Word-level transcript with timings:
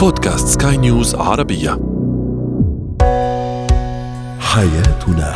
بودكاست 0.00 0.62
سكاي 0.62 0.76
نيوز 0.76 1.14
عربية. 1.14 1.70
حياتنا. 4.40 5.34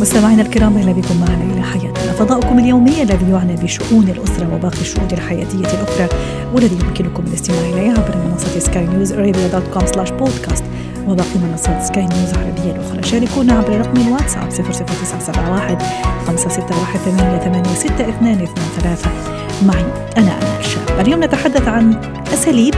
مستمعينا 0.00 0.42
الكرام 0.42 0.76
أهلا 0.76 0.92
بكم 0.92 1.20
معنا 1.20 1.52
إلى 1.52 1.62
حياتنا. 1.62 2.12
فضاؤكم 2.12 2.58
اليومي 2.58 3.02
الذي 3.02 3.30
يعنى 3.30 3.56
بشؤون 3.56 4.08
الأسرة 4.08 4.54
وباقي 4.54 4.80
الشؤون 4.80 5.08
الحياتية 5.12 5.58
الأخرى 5.58 6.08
والذي 6.54 6.74
يمكنكم 6.74 7.24
الاستماع 7.26 7.60
اليه 7.60 7.90
عبر 7.90 8.16
منصة 8.30 8.58
سكاي 8.58 8.86
نيوز 8.86 9.12
ارابيا 9.12 9.48
dot 9.48 9.62
com 9.74 9.86
slash 9.86 10.10
podcast 10.10 10.64
وباقي 11.06 11.38
منصات 11.50 11.82
سكاي 11.82 12.02
نيوز 12.02 12.30
العربيه 12.30 12.70
الأخرى. 12.72 13.02
شاركونا 13.02 13.52
عبر 13.52 13.78
رقم 13.80 14.00
الواتساب 14.06 14.50
00971 14.50 15.78
561 16.26 17.16
886223 17.16 19.12
معي 19.66 19.84
أنا 20.16 20.38
أنا 20.38 20.58
الشاب 20.60 21.00
اليوم 21.00 21.24
نتحدث 21.24 21.68
عن 21.68 22.00
أساليب 22.34 22.74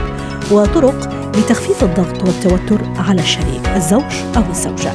وطرق 0.51 1.09
لتخفيف 1.37 1.83
الضغط 1.83 2.23
والتوتر 2.23 2.81
على 2.97 3.21
الشريك 3.21 3.69
الزوج 3.75 4.03
أو 4.37 4.43
الزوجة. 4.49 4.91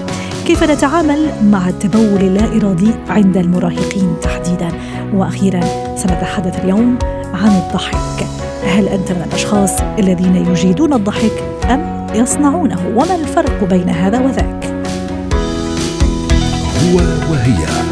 كيف 0.46 0.62
نتعامل 0.62 1.28
مع 1.42 1.68
التبول 1.68 2.20
اللا 2.20 2.44
ارادي 2.56 2.90
عند 3.08 3.36
المراهقين 3.36 4.16
تحديدا؟ 4.22 4.68
وأخيرا 5.14 5.60
سنتحدث 5.96 6.64
اليوم 6.64 6.98
عن 7.34 7.48
الضحك. 7.48 8.26
هل 8.66 8.88
أنت 8.88 9.12
من 9.12 9.22
الأشخاص 9.28 9.70
الذين 9.98 10.36
يجيدون 10.36 10.92
الضحك 10.92 11.32
أم 11.70 12.03
يصنعونه 12.14 12.88
وما 12.88 13.14
الفرق 13.14 13.64
بين 13.64 13.88
هذا 13.88 14.20
وذاك؟ 14.20 14.64
هو 16.84 16.96
وهي. 17.30 17.84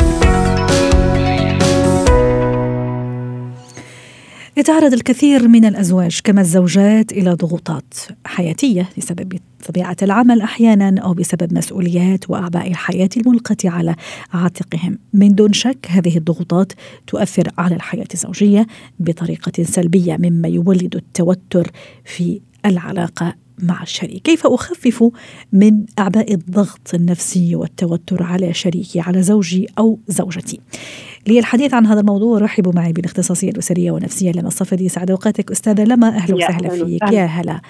يتعرض 4.56 4.92
الكثير 4.92 5.48
من 5.48 5.64
الأزواج 5.64 6.20
كما 6.24 6.41
الزوجات 6.41 7.12
إلى 7.12 7.32
ضغوطات 7.32 7.94
حياتية 8.27 8.88
بسبب 8.98 9.38
طبيعة 9.69 9.97
العمل 10.02 10.41
أحيانا 10.41 11.00
أو 11.00 11.14
بسبب 11.14 11.54
مسؤوليات 11.54 12.30
وأعباء 12.30 12.69
الحياة 12.69 13.08
الملقاه 13.16 13.56
على 13.64 13.94
عاتقهم. 14.32 14.98
من 15.12 15.34
دون 15.34 15.52
شك 15.52 15.86
هذه 15.88 16.16
الضغوطات 16.16 16.72
تؤثر 17.06 17.48
على 17.58 17.75
الحياة 17.75 18.08
الزوجية 18.14 18.66
بطريقة 18.98 19.62
سلبية 19.62 20.16
مما 20.16 20.48
يولد 20.48 20.97
التوتر 20.97 21.70
في 22.04 22.41
العلاقة 22.66 23.34
مع 23.58 23.83
الشريك. 23.83 24.22
كيف 24.22 24.47
أخفف 24.47 25.11
من 25.53 25.84
أعباء 25.98 26.34
الضغط 26.34 26.95
النفسي 26.95 27.56
والتوتر 27.56 28.22
على 28.22 28.55
شريكي 28.55 29.00
على 29.00 29.22
زوجي 29.22 29.67
أو 29.78 29.98
زوجتي؟ 30.09 30.61
للحديث 31.27 31.75
عن 31.75 31.87
هذا 31.87 32.01
الموضوع 32.01 32.39
رحبوا 32.39 32.73
معي 32.73 32.92
بالاختصاصية 32.92 33.51
الأسرية 33.51 33.91
والنفسية 33.91 34.33
لما 34.33 34.48
الصفدي 34.48 34.89
سعد 34.89 35.11
أوقاتك. 35.11 35.51
أستاذة 35.51 35.84
لما 35.84 36.09
أهلا 36.09 36.34
وسهلا 36.34 36.69
فيك. 36.69 37.03
يا 37.12 37.25
هلا. 37.25 37.61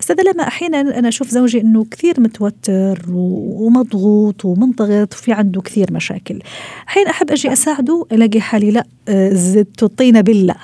أستاذة 0.00 0.22
لما 0.22 0.42
أحيانا 0.42 0.98
أنا 0.98 1.08
أشوف 1.08 1.28
زوجي 1.28 1.60
أنه 1.60 1.84
كثير 1.90 2.20
متوتر 2.20 3.02
ومضغوط 3.08 4.44
ومنضغط 4.44 5.14
وفي 5.14 5.32
عنده 5.32 5.60
كثير 5.60 5.92
مشاكل. 5.92 6.38
حين 6.86 7.06
أحب 7.06 7.30
أجي 7.30 7.52
أساعده 7.52 8.06
ألاقي 8.12 8.40
حالي 8.40 8.70
لا 8.70 8.84
زدت 9.32 9.82
الطينة 9.82 10.20
بالله. 10.20 10.54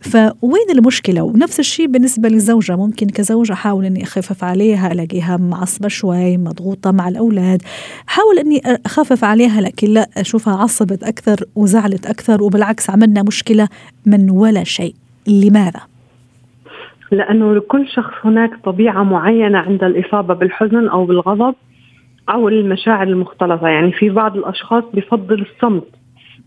فوين 0.00 0.70
المشكلة؟ 0.70 1.22
ونفس 1.22 1.60
الشيء 1.60 1.86
بالنسبة 1.86 2.28
للزوجة. 2.28 2.76
ممكن 2.76 3.06
كزوجة 3.06 3.52
أحاول 3.52 3.84
أني 3.84 4.02
أخفف 4.02 4.44
عليها 4.44 4.92
ألاقيها 4.92 5.36
معصبة 5.36 5.88
شوي 5.88 6.36
مضغوطة 6.36 6.90
مع 6.90 7.08
الأولاد. 7.08 7.62
حاول 8.06 8.38
أني 8.38 8.62
أخفف 8.86 9.24
عليها 9.24 9.60
لكن 9.60 9.88
لا 9.88 10.08
أشوفها 10.16 10.54
عصبت 10.54 11.02
أكثر 11.02 11.44
وزعلت 11.70 12.06
أكثر 12.06 12.42
وبالعكس 12.42 12.90
عملنا 12.90 13.22
مشكلة 13.22 13.68
من 14.06 14.30
ولا 14.30 14.64
شيء. 14.64 14.94
لماذا؟ 15.26 15.80
لأنه 17.12 17.54
لكل 17.54 17.88
شخص 17.88 18.14
هناك 18.24 18.50
طبيعة 18.64 19.02
معينة 19.02 19.58
عند 19.58 19.84
الإصابة 19.84 20.34
بالحزن 20.34 20.88
أو 20.88 21.04
بالغضب 21.04 21.54
أو 22.28 22.48
المشاعر 22.48 23.02
المختلطة. 23.02 23.68
يعني 23.68 23.92
في 23.92 24.10
بعض 24.10 24.36
الأشخاص 24.36 24.84
بفضل 24.94 25.46
الصمت 25.46 25.86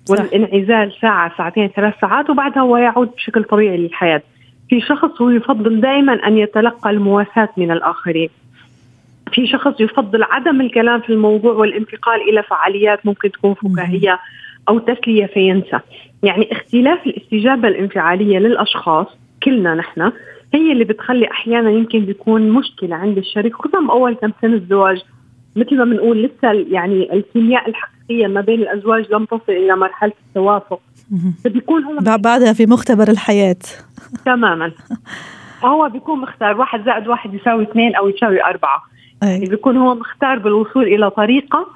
والانعزال 0.09 0.93
ساعة 1.01 1.37
ساعتين 1.37 1.67
ثلاث 1.67 1.93
ساعات 2.01 2.29
وبعدها 2.29 2.63
هو 2.63 2.77
يعود 2.77 3.09
بشكل 3.15 3.43
طبيعي 3.43 3.77
للحياة. 3.77 4.21
في 4.69 4.81
شخص 4.81 5.21
هو 5.21 5.29
يفضل 5.29 5.81
دائما 5.81 6.13
أن 6.27 6.37
يتلقى 6.37 6.89
المواساة 6.89 7.49
من 7.57 7.71
الآخرين. 7.71 8.29
في 9.33 9.47
شخص 9.47 9.79
يفضل 9.79 10.23
عدم 10.23 10.61
الكلام 10.61 11.01
في 11.01 11.09
الموضوع 11.09 11.53
والانتقال 11.53 12.21
إلى 12.29 12.43
فعاليات 12.43 13.05
ممكن 13.05 13.31
تكون 13.31 13.53
فكاهية. 13.53 14.19
أو 14.69 14.79
تسلية 14.79 15.25
فينسى. 15.25 15.79
يعني 16.23 16.51
اختلاف 16.51 17.07
الاستجابة 17.07 17.67
الانفعالية 17.67 18.39
للأشخاص 18.39 19.07
كلنا 19.43 19.75
نحن 19.75 20.11
هي 20.53 20.71
اللي 20.71 20.83
بتخلي 20.83 21.31
أحيانا 21.31 21.69
يمكن 21.71 21.99
بيكون 21.99 22.49
مشكلة 22.49 22.95
عند 22.95 23.17
الشريك 23.17 23.55
خصوصا 23.55 23.79
بأول 23.79 24.13
كم 24.13 24.31
سنة 24.41 24.53
الزواج. 24.53 25.01
مثل 25.55 25.77
ما 25.77 25.85
بنقول 25.85 26.23
لسه 26.23 26.51
يعني 26.51 27.13
الكيمياء 27.13 27.69
الحقيقية 27.69 28.27
ما 28.27 28.41
بين 28.41 28.59
الأزواج 28.61 29.11
لم 29.11 29.25
تصل 29.25 29.51
إلى 29.51 29.75
مرحلة 29.75 30.13
التوافق. 30.27 30.79
فبيكون 31.43 31.83
هو 31.83 31.97
بعدها 32.17 32.53
في 32.53 32.65
مختبر 32.65 33.07
الحياة. 33.07 33.55
تماما. 34.25 34.71
هو 35.65 35.89
بيكون 35.89 36.21
مختار 36.21 36.57
واحد 36.57 36.85
زائد 36.85 37.07
واحد 37.07 37.33
يساوي 37.33 37.63
اثنين 37.63 37.95
أو 37.95 38.09
يساوي 38.09 38.43
أربعة. 38.43 38.83
يعني 39.21 39.45
بيكون 39.45 39.77
هو 39.77 39.95
مختار 39.95 40.39
بالوصول 40.39 40.83
إلى 40.83 41.09
طريقة 41.09 41.67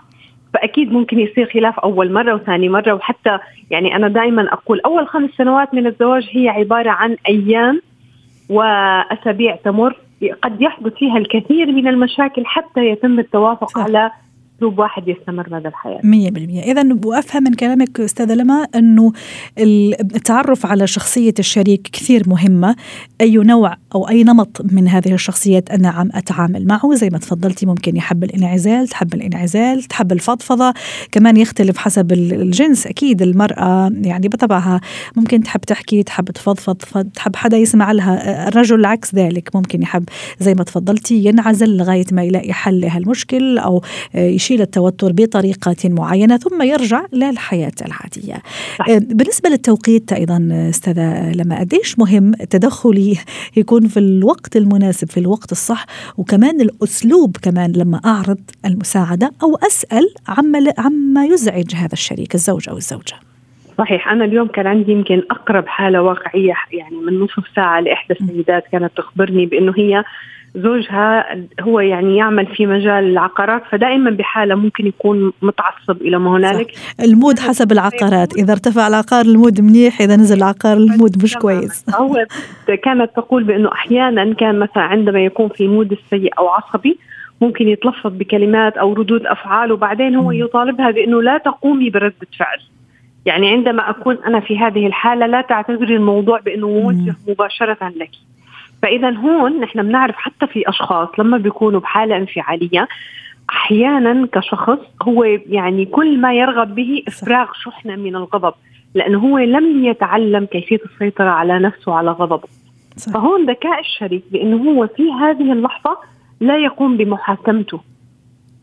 فأكيد 0.54 0.92
ممكن 0.92 1.20
يصير 1.20 1.50
خلاف 1.54 1.80
أول 1.80 2.14
مرة 2.14 2.36
وثاني 2.36 2.70
مرة 2.70 2.94
وحتى 2.94 3.40
يعني 3.70 3.96
أنا 3.96 4.08
دائما 4.08 4.54
أقول 4.54 4.80
أول 4.80 5.08
خمس 5.08 5.30
سنوات 5.38 5.74
من 5.74 5.88
الزواج 5.88 6.30
هي 6.32 6.50
عبارة 6.50 6.90
عن 6.90 7.18
أيام 7.30 7.82
وأسابيع 8.50 9.56
تمر 9.56 9.98
قد 10.42 10.62
يحدث 10.62 10.94
فيها 10.94 11.18
الكثير 11.18 11.72
من 11.72 11.88
المشاكل 11.88 12.46
حتى 12.46 12.86
يتم 12.86 13.20
التوافق 13.20 13.70
صح. 13.70 13.84
على 13.84 14.12
أسلوب 14.58 14.80
واحد 14.80 15.08
يستمر 15.08 15.54
مدى 15.54 15.68
الحياة. 15.68 16.02
100% 16.04 16.64
اذا 16.64 16.98
وأفهم 17.06 17.44
من 17.44 17.54
كلامك 17.54 18.00
أستاذة 18.00 18.34
لما 18.34 18.68
أنه 18.76 19.12
التعرف 19.60 20.66
على 20.66 20.88
شخصية 20.88 21.34
الشريك 21.40 21.82
كثير 21.94 22.30
مهمة. 22.30 22.76
أي 23.22 23.38
نوع 23.38 23.78
أو 23.96 24.10
أي 24.10 24.24
نمط 24.24 24.62
من 24.72 24.88
هذه 24.88 25.14
الشخصيات 25.14 25.70
أنا 25.70 25.90
عم 25.90 26.10
أتعامل 26.14 26.68
معه؟ 26.68 26.94
زي 26.94 27.10
ما 27.10 27.18
تفضلتي 27.18 27.66
ممكن 27.66 27.96
يحب 27.96 28.24
الإنعزال 28.24 28.88
تحب 28.88 29.14
الإنعزال 29.14 29.84
تحب 29.84 30.12
الفضفضة. 30.12 30.74
كمان 31.12 31.38
يختلف 31.38 31.78
حسب 31.78 32.12
الجنس 32.12 32.88
أكيد 32.88 33.22
المرأة 33.22 33.92
يعني 34.02 34.28
بطبعها 34.28 34.82
ممكن 35.16 35.44
تحب 35.44 35.62
تحكي 35.62 36.04
تحب 36.04 36.26
تفضفض 36.26 37.06
تحب 37.16 37.36
حدا 37.36 37.58
يسمع 37.58 37.92
لها. 37.92 38.48
الرجل 38.48 38.86
عكس 38.86 39.16
ذلك 39.16 39.56
ممكن 39.56 39.82
يحب 39.82 40.04
زي 40.40 40.54
ما 40.54 40.64
تفضلتي 40.64 41.26
ينعزل 41.26 41.78
لغاية 41.78 42.06
ما 42.12 42.24
يلاقي 42.24 42.54
حل 42.54 42.82
لهالمشكل 42.82 43.58
أو 43.58 43.82
يشيل 44.48 44.62
التوتر 44.62 45.12
بطريقة 45.12 45.76
معينة 45.86 46.38
ثم 46.38 46.62
يرجع 46.62 47.06
للحياة 47.14 47.72
العادية. 47.86 48.42
صح. 48.80 48.86
بالنسبة 48.98 49.50
للتوقيت 49.50 50.14
أيضا 50.14 50.50
أستاذة 50.70 51.32
لما 51.32 51.60
قديش 51.60 52.00
مهم 52.00 52.34
تدخلي 52.34 53.18
يكون 53.60 53.88
في 53.88 54.00
الوقت 54.00 54.58
المناسب 54.58 55.10
في 55.10 55.20
الوقت 55.20 55.52
الصح 55.52 55.86
وكمان 56.18 56.62
الأسلوب 56.62 57.38
كمان 57.42 57.72
لما 57.72 58.02
أعرض 58.06 58.40
المساعدة 58.66 59.32
أو 59.44 59.56
أسأل 59.56 60.14
عما, 60.28 60.74
عما 60.78 61.26
يزعج 61.26 61.76
هذا 61.76 61.94
الشريك 61.94 62.36
الزوج 62.36 62.70
أو 62.70 62.78
الزوجة. 62.78 63.16
صحيح. 63.78 64.08
أنا 64.08 64.26
اليوم 64.26 64.48
كان 64.48 64.68
عندي 64.68 64.92
يمكن 64.92 65.24
أقرب 65.32 65.68
حالة 65.68 66.02
واقعية 66.02 66.54
يعني 66.72 66.96
من 66.96 67.20
نصف 67.20 67.44
ساعة 67.56 67.80
لإحدى 67.80 68.14
السيدات 68.22 68.64
كانت 68.72 68.92
تخبرني 68.98 69.46
بأنه 69.46 69.74
هي 69.78 70.04
زوجها 70.58 71.38
هو 71.62 71.80
يعني 71.80 72.18
يعمل 72.18 72.46
في 72.46 72.66
مجال 72.66 73.04
العقارات 73.04 73.64
فدائما 73.72 74.12
بحالة 74.12 74.56
ممكن 74.56 74.88
يكون 74.88 75.32
متعصب 75.42 76.02
إلى 76.02 76.20
ما 76.20 76.38
هنالك. 76.38 76.72
ال 77.04 77.11
mood 77.11 77.40
حسب 77.40 77.72
العقارات. 77.72 78.38
إذا 78.38 78.52
ارتفع 78.52 78.88
العقار 78.88 79.26
ال 79.26 79.33
mood 79.33 79.62
منيح 79.62 80.02
إذا 80.02 80.16
نزل 80.16 80.38
العقار 80.38 80.78
ال 80.78 80.87
mood 80.87 81.24
مش 81.24 81.36
كويس. 81.36 81.86
هو 81.96 82.26
كانت 82.84 83.10
تقول 83.16 83.44
بأنه 83.44 83.72
أحيانا 83.72 84.34
كان 84.34 84.60
مثلا 84.60 84.84
عندما 84.84 85.26
يكون 85.26 85.50
في 85.50 85.68
mood 85.68 85.92
السيء 85.92 86.32
أو 86.40 86.48
عصبي 86.48 86.98
ممكن 87.42 87.68
يتلفظ 87.68 88.12
بكلمات 88.14 88.78
أو 88.78 88.94
ردود 88.94 89.26
أفعال 89.26 89.72
وبعدين 89.72 90.16
هو 90.16 90.32
يطالبها 90.32 90.92
بأنه 90.92 91.22
لا 91.22 91.38
تقومي 91.38 91.90
بردة 91.90 92.28
فعل. 92.40 92.60
يعني 93.26 93.50
عندما 93.50 93.90
أكون 93.90 94.18
أنا 94.28 94.40
في 94.40 94.60
هذه 94.60 94.88
الحالة 94.88 95.26
لا 95.26 95.42
تعتبري 95.42 95.96
الموضوع 95.96 96.40
بأنه 96.40 96.68
موجه 96.68 97.16
مباشرة 97.28 97.92
لك. 97.96 98.10
فإذا 98.82 99.10
هون 99.10 99.60
نحن 99.60 99.84
بنعرف 99.84 100.16
حتى 100.16 100.48
في 100.48 100.70
أشخاص 100.70 101.10
لما 101.20 101.38
بيكونوا 101.38 101.80
بحالة 101.80 102.18
انفعالية 102.18 102.88
أحيانا 103.50 104.28
كشخص 104.32 104.80
هو 105.02 105.24
يعني 105.24 105.86
كل 105.86 106.22
ما 106.22 106.34
يرغب 106.34 106.76
به 106.76 107.04
إفراغ 107.08 107.48
شحنة 107.54 107.96
من 107.96 108.16
الغضب 108.16 108.54
لأنه 108.96 109.20
هو 109.20 109.38
لم 109.38 109.86
يتعلم 109.86 110.46
كيفية 110.46 110.80
السيطرة 110.86 111.30
على 111.30 111.60
نفسه 111.60 111.92
وعلى 111.92 112.12
غضبه. 112.12 112.48
صح. 112.98 113.14
فهون 113.14 113.50
ذكاء 113.50 113.80
الشريك 113.80 114.24
بأنه 114.32 114.72
هو 114.72 114.88
في 114.88 115.12
هذه 115.12 115.52
اللحظة 115.54 115.98
لا 116.40 116.58
يقوم 116.58 116.98
بمحاكمته. 116.98 117.80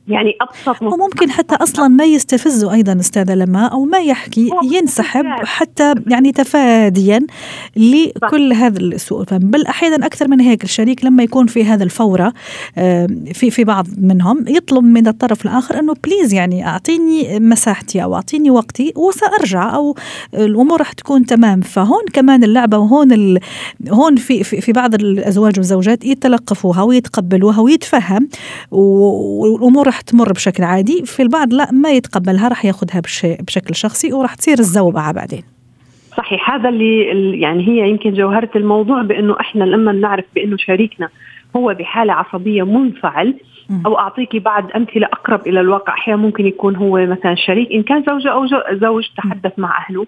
يعني 0.09 0.37
أبسط 0.41 0.83
وممكن 0.83 1.31
حتى 1.31 1.55
أصلا 1.55 1.89
ما 1.89 2.05
يستفزه 2.05 2.73
أيضا 2.73 3.01
أستاذة 3.01 3.35
لما 3.35 3.67
أو 3.67 3.85
ما 3.85 3.99
يحكي 3.99 4.51
ينسحب 4.73 5.25
حتى 5.45 5.95
يعني 6.06 6.33
تفاديا 6.33 7.27
لكل 7.77 8.53
هذا 8.53 8.79
السوء. 8.79 9.21
الفهم 9.21 9.39
بل 9.39 9.67
أحيانا 9.67 10.06
أكثر 10.06 10.29
من 10.29 10.41
هيك 10.41 10.65
الشريك 10.65 11.05
لما 11.05 11.23
يكون 11.23 11.47
في 11.47 11.65
هذا 11.65 11.85
الفورة 11.85 12.33
في 13.33 13.51
في 13.51 13.65
بعض 13.65 13.87
منهم 13.99 14.45
يطلب 14.49 14.85
من 14.85 15.06
الطرف 15.06 15.45
الآخر 15.45 15.79
إنه 15.79 15.95
بليز 16.05 16.35
يعني 16.35 16.67
أعطيني 16.67 17.41
مساحتي 17.41 18.03
أو 18.03 18.15
أعطيني 18.15 18.51
وقتي 18.51 18.93
وسأرجع 18.97 19.75
أو 19.75 19.97
الأمور 20.35 20.79
راح 20.79 20.93
تكون 20.93 21.27
تمام. 21.27 21.61
فهون 21.61 22.05
كمان 22.12 22.45
اللعبة 22.45 22.79
وهون 22.79 23.39
هون 23.91 24.17
في 24.17 24.45
في, 24.45 24.61
في 24.61 24.73
بعض 24.73 24.95
الأزواج 24.95 25.59
والزوجات 25.59 26.05
يتلقفوها 26.05 26.83
ويتقبلوها 26.83 27.61
ويتفهم 27.61 28.29
والأمور 28.71 29.94
راح 29.94 30.00
تمر 30.00 30.32
بشكل 30.32 30.62
عادي 30.62 31.02
في 31.06 31.23
البعض 31.23 31.52
لا 31.52 31.73
ما 31.73 31.91
يتقبلها 31.91 32.49
راح 32.49 32.64
ياخذها 32.64 33.02
بشكل 33.41 33.75
شخصي 33.75 34.12
وراح 34.12 34.35
تصير 34.35 34.58
الزوبعة 34.58 35.12
بعدين. 35.12 35.43
صحيح 36.17 36.50
هذا 36.50 36.69
اللي 36.69 37.41
يعني 37.41 37.69
هي 37.69 37.91
يمكن 37.91 38.12
جوهرة 38.12 38.50
الموضوع 38.56 39.02
بأنه 39.02 39.37
إحنا 39.41 39.64
لما 39.64 39.93
نعرف 39.93 40.25
بأنه 40.35 40.56
شريكنا 40.56 41.08
هو 41.56 41.75
بحالة 41.75 42.12
عصبية 42.12 42.62
منفعل 42.62 43.35
أو 43.87 43.99
اعطيكي 43.99 44.38
بعض 44.38 44.70
أمثلة 44.76 45.06
أقرب 45.06 45.46
إلى 45.46 45.61
الواقع 45.61 45.93
أحيانا 45.93 46.23
ممكن 46.23 46.46
يكون 46.46 46.76
هو 46.76 47.06
مثلا 47.06 47.35
شريك 47.35 47.73
إن 47.73 47.82
كان 47.82 48.05
زوجة 48.06 48.29
أو 48.32 48.46
زوج 48.73 49.05
تحدث 49.17 49.52
مع 49.58 49.79
أهله 49.79 50.06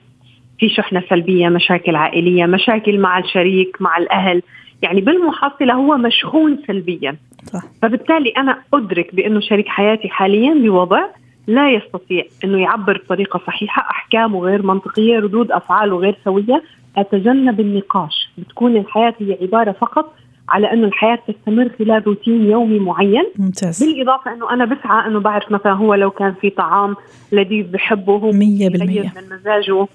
في 0.58 0.68
شحنة 0.68 1.02
سلبية 1.10 1.48
مشاكل 1.48 1.96
عائلية 1.96 2.46
مشاكل 2.46 2.98
مع 2.98 3.18
الشريك 3.18 3.76
مع 3.80 3.96
الأهل 3.96 4.42
يعني 4.82 5.00
بالمحصلة 5.00 5.74
هو 5.74 5.96
مشحون 5.96 6.58
سلبيا. 6.66 7.16
صح. 7.52 7.62
فبالتالي 7.82 8.30
أنا 8.30 8.58
أدرك 8.74 9.14
بأنه 9.14 9.40
شريك 9.40 9.68
حياتي 9.68 10.08
حاليا 10.08 10.54
بوضع 10.54 11.06
لا 11.46 11.70
يستطيع 11.70 12.24
أنه 12.44 12.58
يعبر 12.58 13.02
بطريقة 13.04 13.40
صحيحة 13.46 13.90
أحكامه 13.90 14.40
غير 14.40 14.62
منطقية 14.62 15.18
ردود 15.18 15.52
أفعاله 15.52 15.96
غير 15.96 16.16
سوية. 16.24 16.62
أتجنب 16.96 17.60
النقاش. 17.60 18.30
بتكون 18.38 18.76
الحياة 18.76 19.14
هي 19.20 19.38
عبارة 19.42 19.72
فقط 19.72 20.14
على 20.48 20.72
أنه 20.72 20.86
الحياة 20.86 21.18
تستمر 21.28 21.70
خلال 21.78 22.06
روتين 22.06 22.50
يومي 22.50 22.78
معين. 22.78 23.24
ممتاز. 23.38 23.84
بالإضافة 23.84 24.32
أنه 24.32 24.50
أنا 24.50 24.64
بسعى 24.64 25.06
أنه 25.06 25.20
بعرف 25.20 25.52
مثلا 25.52 25.72
هو 25.72 25.94
لو 25.94 26.10
كان 26.10 26.34
في 26.40 26.50
طعام 26.50 26.96
لذيذ 27.32 27.66
بحبه 27.66 28.12
هو 28.12 28.30
100% 28.30 28.34
من 28.34 29.10
مزاجه. 29.30 29.86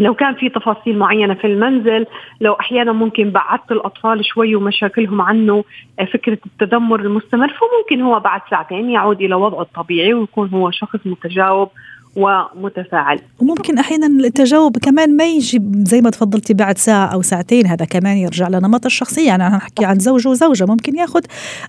لو 0.00 0.14
كان 0.14 0.34
في 0.34 0.48
تفاصيل 0.48 0.98
معينة 0.98 1.34
في 1.34 1.46
المنزل 1.46 2.06
لو 2.40 2.52
أحيانا 2.52 2.92
ممكن 2.92 3.30
بعدت 3.30 3.72
الأطفال 3.72 4.24
شوي 4.24 4.54
ومشاكلهم 4.56 5.20
عنه 5.20 5.64
آه، 6.00 6.04
فكرة 6.04 6.38
التذمر 6.46 7.00
المستمر 7.00 7.48
فممكن 7.48 8.02
هو 8.02 8.20
بعد 8.20 8.40
ساعتين 8.50 8.90
يعود 8.90 9.22
إلى 9.22 9.34
وضعه 9.34 9.62
الطبيعي 9.62 10.14
ويكون 10.14 10.48
هو 10.48 10.70
شخص 10.70 10.98
متجاوب 11.04 11.68
ومتفاعل. 12.16 13.20
وممكن 13.40 13.78
أحيانا 13.78 14.06
التجاوب 14.06 14.78
كمان 14.78 15.16
ما 15.16 15.24
يجي 15.24 15.62
زي 15.74 16.00
ما 16.00 16.10
تفضلتي 16.10 16.54
بعد 16.54 16.78
ساعة 16.78 17.06
أو 17.06 17.22
ساعتين 17.22 17.66
هذا 17.66 17.84
كمان 17.84 18.16
يرجع 18.16 18.48
لنمط 18.48 18.86
الشخصية. 18.86 19.26
يعني 19.26 19.46
أنا 19.46 19.56
نحكي 19.56 19.84
عن 19.84 19.98
زوج 19.98 20.28
وزوجة 20.28 20.66
ممكن 20.66 20.96
ياخذ 20.96 21.20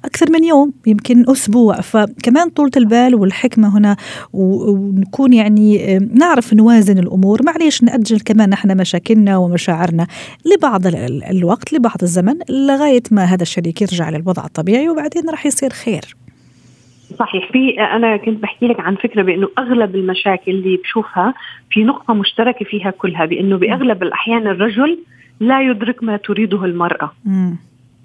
أكثر 0.05 0.31
من 0.31 0.43
يوم 0.43 0.73
يمكن 0.87 1.29
أسبوع. 1.29 1.81
فكمان 1.81 2.49
طولة 2.49 2.71
البال 2.77 3.15
والحكمة 3.15 3.77
هنا 3.77 3.95
ونكون 4.33 5.33
يعني 5.33 5.97
نعرف 5.97 6.53
نوازن 6.53 6.97
الأمور. 6.97 7.39
معليش 7.45 7.83
نأجل 7.83 8.19
كمان 8.19 8.49
نحن 8.49 8.77
مشاكلنا 8.77 9.37
ومشاعرنا 9.37 10.07
لبعض 10.45 10.81
الوقت 11.29 11.73
لبعض 11.73 11.97
الزمن 12.03 12.35
لغاية 12.49 13.03
ما 13.11 13.23
هذا 13.23 13.41
الشريك 13.41 13.81
يرجع 13.81 14.09
للوضع 14.09 14.45
الطبيعي 14.45 14.89
وبعدين 14.89 15.29
راح 15.29 15.45
يصير 15.45 15.69
خير. 15.69 16.20
صحيح. 17.19 17.51
في 17.51 17.79
أنا 17.79 18.17
كنت 18.17 18.41
بحكي 18.43 18.67
لك 18.67 18.79
عن 18.79 18.95
فكرة 18.95 19.21
بأنه 19.21 19.49
أغلب 19.57 19.95
المشاكل 19.95 20.51
اللي 20.51 20.77
بشوفها 20.77 21.33
في 21.71 21.83
نقطة 21.83 22.13
مشتركة 22.13 22.65
فيها 22.65 22.91
كلها 22.91 23.25
بأنه 23.25 23.57
بأغلب 23.57 24.03
الأحيان 24.03 24.47
الرجل 24.47 24.99
لا 25.39 25.61
يدرك 25.61 26.03
ما 26.03 26.17
تريده 26.17 26.65
المرأة. 26.65 27.11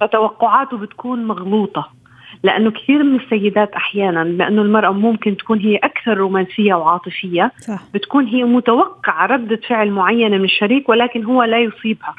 فتوقعاته 0.01 0.77
بتكون 0.77 1.25
مغلوطة 1.25 1.89
لأنه 2.43 2.71
كثير 2.71 3.03
من 3.03 3.21
السيدات 3.21 3.73
أحيانا 3.73 4.25
لأنه 4.25 4.63
المرأة 4.63 4.91
ممكن 4.91 5.37
تكون 5.37 5.59
هي 5.61 5.77
أكثر 5.77 6.17
رومانسية 6.17 6.75
وعاطفية 6.75 7.53
صح. 7.59 7.83
بتكون 7.95 8.27
هي 8.27 8.45
متوقعة 8.45 9.27
ردة 9.27 9.61
فعل 9.69 9.91
معينة 9.91 10.39
من 10.39 10.45
الشريك 10.45 10.89
ولكن 10.89 11.25
هو 11.25 11.43
لا 11.43 11.59
يصيبها. 11.59 12.15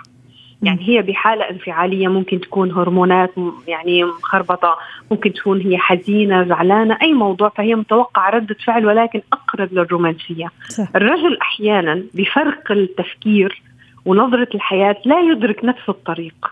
يعني 0.63 0.89
هي 0.89 1.01
بحالة 1.01 1.49
انفعالية 1.49 2.07
ممكن 2.07 2.39
تكون 2.39 2.71
هرمونات 2.71 3.31
يعني 3.67 4.03
مخربطة 4.03 4.77
ممكن 5.11 5.33
تكون 5.33 5.61
هي 5.61 5.77
حزينة 5.77 6.43
زعلانة 6.43 6.97
أي 7.01 7.13
موضوع 7.13 7.49
فهي 7.49 7.75
متوقعة 7.75 8.29
ردة 8.29 8.55
فعل 8.65 8.85
ولكن 8.85 9.21
أقرب 9.33 9.73
للرومانسية. 9.73 10.51
صح. 10.69 10.87
الرجل 10.95 11.37
أحيانا 11.41 12.03
بفرق 12.13 12.71
التفكير 12.71 13.61
ونظرة 14.05 14.47
الحياة 14.55 14.95
لا 15.05 15.19
يدرك 15.19 15.65
نفس 15.65 15.89
الطريق. 15.89 16.51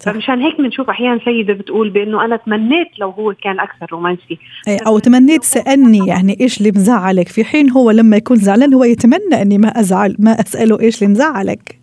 صح. 0.00 0.12
فمشان 0.12 0.40
هيك 0.40 0.60
بنشوف 0.60 0.90
أحيانا 0.90 1.20
سيدة 1.24 1.54
بتقول 1.54 1.90
بأنه 1.90 2.24
أنا 2.24 2.36
تمنيت 2.36 2.88
لو 2.98 3.10
هو 3.10 3.34
كان 3.42 3.60
أكثر 3.60 3.86
رومانسي. 3.92 4.38
أو 4.86 4.98
تمنيت 4.98 5.44
سألني 5.44 6.06
يعني 6.06 6.36
إيش 6.40 6.58
اللي 6.58 6.70
مزعلك؟ 6.70 7.28
في 7.28 7.44
حين 7.44 7.70
هو 7.70 7.90
لما 7.90 8.16
يكون 8.16 8.36
زعلان 8.36 8.74
هو 8.74 8.84
يتمنى 8.84 9.42
أني 9.42 9.58
ما 9.58 9.68
أزعل 9.68 10.16
ما 10.18 10.30
أسأله 10.30 10.80
إيش 10.80 11.02
اللي 11.02 11.12
مزعلك. 11.12 11.77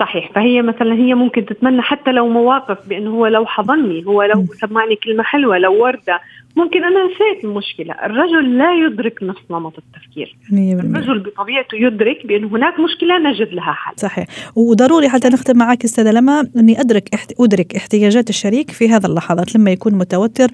صحيح. 0.00 0.30
فهي 0.34 0.62
مثلا 0.62 0.94
هي 0.94 1.14
ممكن 1.14 1.46
تتمنى 1.46 1.82
حتى 1.82 2.12
لو 2.12 2.28
مواقف 2.28 2.88
بأنه 2.88 3.10
هو 3.10 3.26
لو 3.26 3.46
حضني 3.46 4.06
هو 4.06 4.22
لو 4.22 4.46
سمعني 4.60 4.96
كلمة 4.96 5.22
حلوة 5.22 5.58
لو 5.58 5.82
وردة 5.82 6.20
ممكن 6.56 6.84
أنا 6.84 7.04
نسيت 7.04 7.44
المشكلة. 7.44 7.94
الرجل 8.04 8.58
لا 8.58 8.86
يدرك 8.86 9.22
نفس 9.22 9.40
نمط 9.50 9.74
التفكير. 9.78 10.36
الرجل 10.52 11.18
بطبيعته 11.18 11.76
يدرك 11.76 12.26
بان 12.26 12.44
هناك 12.44 12.80
مشكلة 12.80 13.18
نجد 13.18 13.52
لها 13.52 13.72
حل. 13.72 13.92
صحيح. 13.96 14.26
وضروري 14.56 15.08
حتى 15.08 15.28
نختم 15.28 15.58
معك 15.58 15.84
أستاذة 15.84 16.10
لما 16.12 16.46
أني 16.56 16.80
أدرك 16.80 17.08
أدرك 17.40 17.76
احتياجات 17.76 18.30
الشريك 18.30 18.70
في 18.70 18.88
هذا 18.88 19.06
اللحظات 19.06 19.56
لما 19.56 19.70
يكون 19.70 19.94
متوتر. 19.94 20.48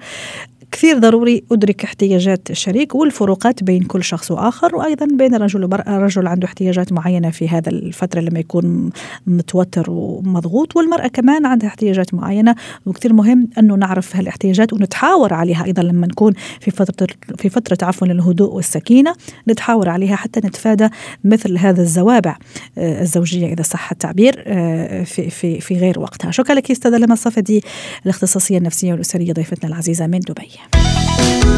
كثير 0.71 0.99
ضروري 0.99 1.43
أدرك 1.51 1.83
احتياجات 1.83 2.51
الشريك 2.51 2.95
والفروقات 2.95 3.63
بين 3.63 3.83
كل 3.83 4.03
شخص 4.03 4.31
وآخر 4.31 4.75
وأيضا 4.75 5.05
بين 5.05 5.35
الرجل 5.35 5.61
والمرأة 5.63 5.97
الرجل 5.97 6.27
عنده 6.27 6.45
احتياجات 6.45 6.93
معينة 6.93 7.29
في 7.29 7.49
هذا 7.49 7.69
الفترة 7.69 8.19
لما 8.21 8.39
يكون 8.39 8.89
متوتر 9.27 9.91
ومضغوط 9.91 10.77
والمرأة 10.77 11.07
كمان 11.07 11.45
عندها 11.45 11.69
احتياجات 11.69 12.13
معينة. 12.13 12.55
وكثير 12.85 13.13
مهم 13.13 13.49
أنه 13.59 13.75
نعرف 13.75 14.15
هالاحتياجات 14.15 14.73
ونتحاور 14.73 15.33
عليها 15.33 15.65
أيضا 15.65 15.83
لما 15.83 16.07
نكون 16.07 16.33
في 16.61 16.71
فترة 16.71 17.07
في 17.37 17.49
فترة 17.49 17.77
عفوا 17.87 18.07
الهدوء 18.07 18.53
والسكينة. 18.53 19.13
نتحاور 19.47 19.89
عليها 19.89 20.15
حتى 20.15 20.39
نتفادى 20.39 20.89
مثل 21.23 21.57
هذا 21.57 21.81
الزوابع 21.81 22.37
آه، 22.77 23.01
الزوجية 23.01 23.53
إذا 23.53 23.63
صح 23.63 23.91
التعبير 23.91 24.43
آه، 24.47 25.03
في 25.03 25.29
في 25.29 25.61
في 25.61 25.75
غير 25.75 25.99
وقتها. 25.99 26.31
شكرا 26.31 26.55
لك 26.55 26.71
أستاذة 26.71 26.97
لما 26.97 27.13
الصفدي 27.13 27.63
الاختصاصية 28.05 28.57
النفسية 28.57 28.91
والأسرية 28.91 29.33
ضيفتنا 29.33 29.69
العزيزة 29.69 30.07
من 30.07 30.19
دبي. 30.19 30.56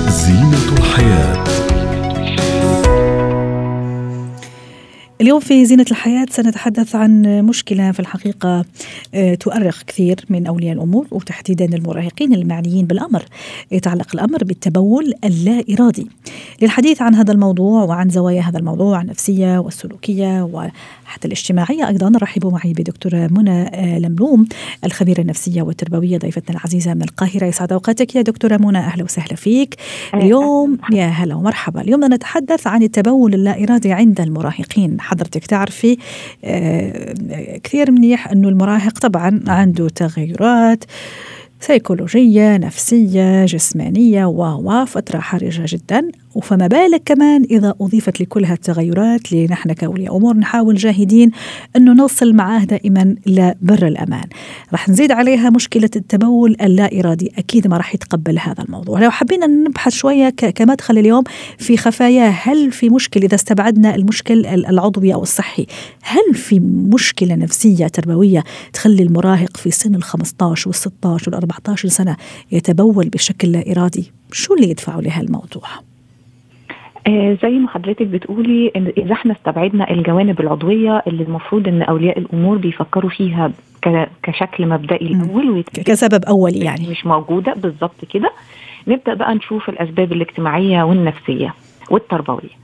زينة 0.07 0.77
الحياة. 0.77 1.43
اليوم 5.21 5.39
في 5.39 5.65
زينة 5.65 5.85
الحياة 5.91 6.25
سنتحدث 6.29 6.95
عن 6.95 7.41
مشكلة 7.45 7.91
في 7.91 7.99
الحقيقة 7.99 8.65
آه، 9.13 9.35
تؤرق 9.35 9.75
كثير 9.87 10.15
من 10.29 10.47
أولياء 10.47 10.73
الأمور 10.73 11.07
وتحديدا 11.11 11.65
المراهقين 11.65 12.33
المعنيين 12.33 12.85
بالأمر. 12.85 13.23
يتعلق 13.71 14.07
الأمر 14.13 14.43
بالتبول 14.43 15.13
اللا 15.23 15.63
إرادي. 15.73 16.07
للحديث 16.61 17.01
عن 17.01 17.15
هذا 17.15 17.31
الموضوع 17.31 17.83
وعن 17.83 18.09
زوايا 18.09 18.41
هذا 18.41 18.57
الموضوع 18.57 19.01
النفسية 19.01 19.57
والسلوكية 19.57 20.43
حتى 21.09 21.27
الاجتماعية. 21.27 21.87
أيضا 21.87 22.11
رحبوا 22.21 22.51
معي 22.51 22.73
بدكتورة 22.73 23.29
منى 23.31 23.61
آه، 23.61 23.99
لملوم 23.99 24.47
الخبيرة 24.85 25.21
النفسية 25.21 25.61
والتربوية 25.61 26.17
ضيفتنا 26.17 26.57
العزيزة 26.57 26.93
من 26.93 27.01
القاهرة. 27.01 27.45
يسعد 27.45 27.73
أوقاتك 27.73 28.15
يا 28.15 28.21
دكتورة 28.21 28.57
منى. 28.57 28.77
أهلا 28.77 29.03
وسهلا 29.03 29.35
فيك. 29.35 29.75
اليوم 30.13 30.77
يا 30.91 31.05
هلا 31.05 31.35
ومرحبا. 31.35 31.81
اليوم 31.81 32.13
نتحدث 32.13 32.67
عن 32.67 32.83
التبول 32.83 33.33
اللا 33.33 33.63
إرادي 33.63 33.91
عند 33.91 34.21
المراهقين. 34.21 35.01
حضرتك 35.01 35.45
تعرفي 35.45 35.97
آه، 36.43 37.57
كثير 37.63 37.91
منيح 37.91 38.27
أنه 38.31 38.49
المراهق 38.49 38.99
طبعا 38.99 39.41
عنده 39.47 39.89
تغيرات 39.89 40.83
سيكولوجية 41.61 42.57
نفسية 42.57 43.45
جسمانية 43.45 44.25
و 44.25 44.85
فترة 44.85 45.19
حرجة 45.19 45.63
جدا. 45.65 46.11
فما 46.41 46.67
بالك 46.67 47.01
كمان 47.05 47.43
إذا 47.43 47.75
أضيفت 47.81 48.21
لكل 48.21 48.45
هالتغيرات 48.45 49.31
اللي 49.31 49.45
نحن 49.45 49.73
كأولياء 49.73 50.17
أمور 50.17 50.37
نحاول 50.37 50.75
جاهدين 50.75 51.31
أنه 51.75 51.93
نوصل 51.93 52.33
معاه 52.33 52.63
دائما 52.63 53.15
لبر 53.25 53.87
الأمان. 53.87 54.25
رح 54.73 54.89
نزيد 54.89 55.11
عليها 55.11 55.49
مشكلة 55.49 55.89
التبول 55.95 56.55
اللا 56.61 56.99
إرادي 56.99 57.31
أكيد 57.37 57.67
ما 57.67 57.77
رح 57.77 57.95
يتقبل 57.95 58.39
هذا 58.39 58.63
الموضوع. 58.63 58.99
لو 58.99 59.09
حبينا 59.09 59.47
نبحث 59.47 59.93
شوية 59.93 60.29
كمدخل 60.29 60.97
اليوم 60.97 61.23
في 61.57 61.77
خفاياه 61.77 62.29
هل 62.29 62.71
في 62.71 62.89
مشكلة 62.89 63.25
إذا 63.25 63.35
استبعدنا 63.35 63.95
المشكل 63.95 64.45
العضوي 64.45 65.13
أو 65.13 65.23
الصحي؟ 65.23 65.65
هل 66.01 66.35
في 66.35 66.59
مشكلة 66.93 67.35
نفسية 67.35 67.87
تربوية 67.87 68.43
تخلي 68.73 69.03
المراهق 69.03 69.57
في 69.57 69.71
سن 69.71 69.95
ال 69.95 70.03
15 70.03 70.69
وال 70.69 70.75
16 70.75 71.29
وال 71.29 71.35
14 71.35 71.89
سنة 71.89 72.17
يتبول 72.51 73.09
بشكل 73.09 73.51
لا 73.51 73.71
إرادي 73.71 74.11
شو 74.31 74.53
اللي 74.53 74.69
يدفعه 74.69 74.99
لهالموضوع؟ 74.99 75.88
آه 77.09 77.37
زي 77.43 77.49
ما 77.49 77.67
حضرتك 77.69 78.07
بتقولي 78.07 78.71
إن 78.75 78.91
إذا 78.97 79.13
إحنا 79.13 79.33
استبعدنا 79.33 79.91
الجوانب 79.91 80.39
العضوية 80.39 81.03
اللي 81.07 81.23
المفروض 81.23 81.67
إن 81.67 81.81
أولياء 81.81 82.19
الأمور 82.19 82.57
بيفكروا 82.57 83.09
فيها 83.09 83.51
كشكل 84.23 84.67
مبدئي 84.67 85.07
الأول 85.07 85.63
كسبب 85.85 86.23
اولي 86.25 86.59
يعني. 86.59 86.87
مش 86.89 87.05
موجودة 87.05 87.53
بالظبط 87.53 88.05
كده. 88.13 88.31
نبدأ 88.87 89.13
بقى 89.13 89.35
نشوف 89.35 89.69
الأسباب 89.69 90.11
الاجتماعية 90.13 90.83
والنفسية 90.83 91.53
والتربوية. 91.91 92.59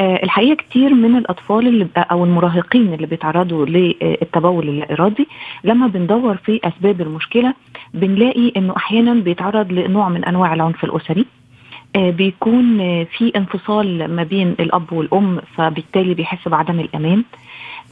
آه 0.00 0.22
الحقيقة 0.22 0.54
كتير 0.56 0.94
من 0.94 1.16
الأطفال 1.16 1.66
اللي 1.66 1.86
أو 1.96 2.24
المراهقين 2.24 2.94
اللي 2.94 3.06
بيتعرضوا 3.06 3.66
للتبول 3.66 4.68
اللا 4.68 4.92
ارادي 4.92 5.28
لما 5.64 5.86
بندور 5.86 6.36
في 6.36 6.60
أسباب 6.64 7.00
المشكلة 7.00 7.54
بنلاقي 7.94 8.52
إنه 8.56 8.76
أحيانا 8.76 9.14
بيتعرض 9.14 9.72
لنوع 9.72 10.08
من 10.08 10.24
أنواع 10.24 10.54
العنف 10.54 10.84
الأسري. 10.84 11.26
بيكون 11.96 12.78
في 13.04 13.32
انفصال 13.36 14.16
ما 14.16 14.22
بين 14.22 14.48
الأب 14.48 14.92
والأم 14.92 15.40
فبالتالي 15.56 16.14
بيحس 16.14 16.48
بعدم 16.48 16.80
الأمان. 16.80 17.24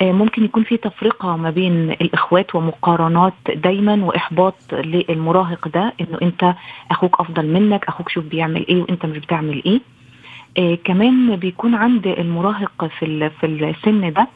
آه 0.02 0.12
ممكن 0.12 0.44
يكون 0.44 0.62
في 0.64 0.76
تفرقة 0.76 1.36
ما 1.36 1.50
بين 1.50 1.90
الإخوات 1.90 2.54
ومقارنات 2.54 3.32
دايما 3.54 4.04
وإحباط 4.04 4.54
للمراهق 4.72 5.68
ده 5.68 5.92
إنه 6.00 6.18
أنت 6.22 6.54
أخوك 6.90 7.20
أفضل 7.20 7.46
منك 7.46 7.84
أخوك 7.84 8.08
شوف 8.08 8.24
بيعمل 8.24 8.66
إيه 8.68 8.82
وأنت 8.82 9.06
مش 9.06 9.18
بتعمل 9.18 9.62
آه 9.66 9.80
كمان 10.84 11.36
بيكون 11.36 11.74
عند 11.74 12.06
المراهق 12.06 12.86
في 12.98 13.30
في 13.40 13.46
السن 13.46 14.12
ده 14.12 14.28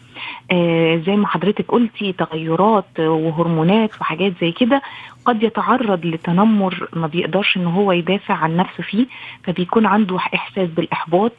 آه 0.52 0.96
زي 0.96 1.16
ما 1.16 1.26
حضرتك 1.26 1.64
قلتي 1.68 2.12
تغيرات 2.12 3.00
وهرمونات 3.00 4.00
وحاجات 4.00 4.32
زي 4.40 4.52
كده 4.52 4.82
قد 5.24 5.42
يتعرض 5.42 6.06
لتنمر 6.06 6.88
ما 6.92 7.06
بيقدرش 7.06 7.56
إن 7.56 7.66
هو 7.66 7.92
يدافع 7.92 8.34
عن 8.34 8.56
نفسه 8.56 8.82
فيه 8.82 9.06
فبيكون 9.44 9.86
عنده 9.86 10.16
إحساس 10.16 10.68
بالإحباط 10.70 11.32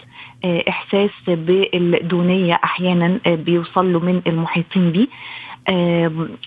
آه 0.46 0.64
إحساس 0.70 1.10
بالدونية 1.28 2.60
أحيانا 2.64 3.20
آه 3.26 3.36
بيوصل 3.36 3.94
له 3.94 4.00
من 4.00 4.22
المحيطين 4.28 4.92
بيه. 4.92 5.08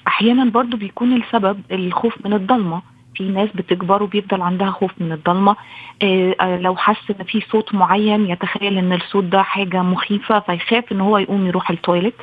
أحيانا 0.09 0.45
برضو 0.50 0.76
بيكون 0.76 1.12
السبب 1.16 1.61
الخوف 1.73 2.26
من 2.26 2.33
الضلمة. 2.33 2.83
في 3.17 3.25
ناس 3.29 3.49
بتكبر 3.55 4.03
وبيفضل 4.03 4.43
عندها 4.43 4.71
خوف 4.71 4.91
من 5.01 5.13
الضلمة. 5.13 5.57
آه 6.03 6.59
لو 6.61 6.77
حس 6.77 7.11
إن 7.11 7.25
في 7.25 7.41
صوت 7.41 7.75
معين 7.75 8.31
يتخيل 8.31 8.79
إن 8.79 8.93
الصوت 8.93 9.25
ده 9.25 9.43
حاجة 9.43 9.83
مخيفة 9.83 10.41
فيخاف 10.41 10.93
إن 10.93 11.01
هو 11.01 11.19
يقوم 11.19 11.47
يروح 11.47 11.71
التويليت 11.71 12.15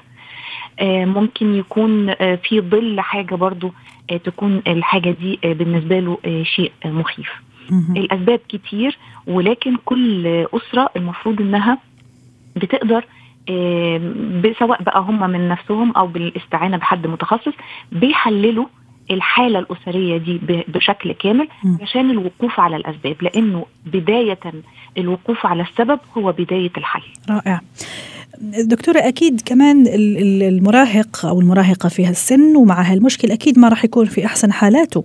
آه 0.79 1.05
ممكن 1.05 1.55
يكون 1.55 2.09
آه 2.09 2.35
في 2.35 2.61
ظل 2.61 3.01
حاجة 3.01 3.35
برضو 3.35 3.73
تكون 4.23 4.61
الحاجة 4.67 5.11
دي 5.11 5.39
بالنسبة 5.43 5.99
له 5.99 6.17
شيء 6.43 6.71
مخيف. 6.85 7.29
الأسباب 7.97 8.39
كتير 8.49 8.97
ولكن 9.27 9.75
كل 9.85 10.27
أسرة 10.53 10.89
المفروض 10.95 11.41
إنها 11.41 11.77
بتقدر 12.55 13.05
سواء 14.59 14.83
بقى 14.83 14.99
هم 15.01 15.29
من 15.29 15.49
نفسهم 15.49 15.91
أو 15.91 16.07
بالإستعانة 16.07 16.77
بحد 16.77 17.07
متخصص 17.07 17.53
بيحللوا 17.91 18.65
الحالة 19.11 19.59
الأسرية 19.59 20.17
دي 20.17 20.39
بشكل 20.67 21.11
كامل 21.11 21.47
عشان 21.81 22.09
الوقوف 22.11 22.59
على 22.59 22.75
الأسباب 22.75 23.15
لأنه 23.21 23.65
بداية 23.85 24.39
الوقوف 24.97 25.45
على 25.45 25.63
السبب 25.63 25.99
هو 26.17 26.31
بداية 26.31 26.71
الحل. 26.77 27.01
رائع. 27.29 27.61
دكتورة 28.41 28.99
أكيد 28.99 29.41
كمان 29.45 29.83
المراهق 29.87 31.25
أو 31.25 31.39
المراهقة 31.39 31.89
في 31.89 32.05
هالسن 32.05 32.55
ومع 32.55 32.81
هالمشكل 32.81 33.31
أكيد 33.31 33.59
ما 33.59 33.69
راح 33.69 33.85
يكون 33.85 34.05
في 34.05 34.25
أحسن 34.25 34.51
حالاته. 34.51 35.03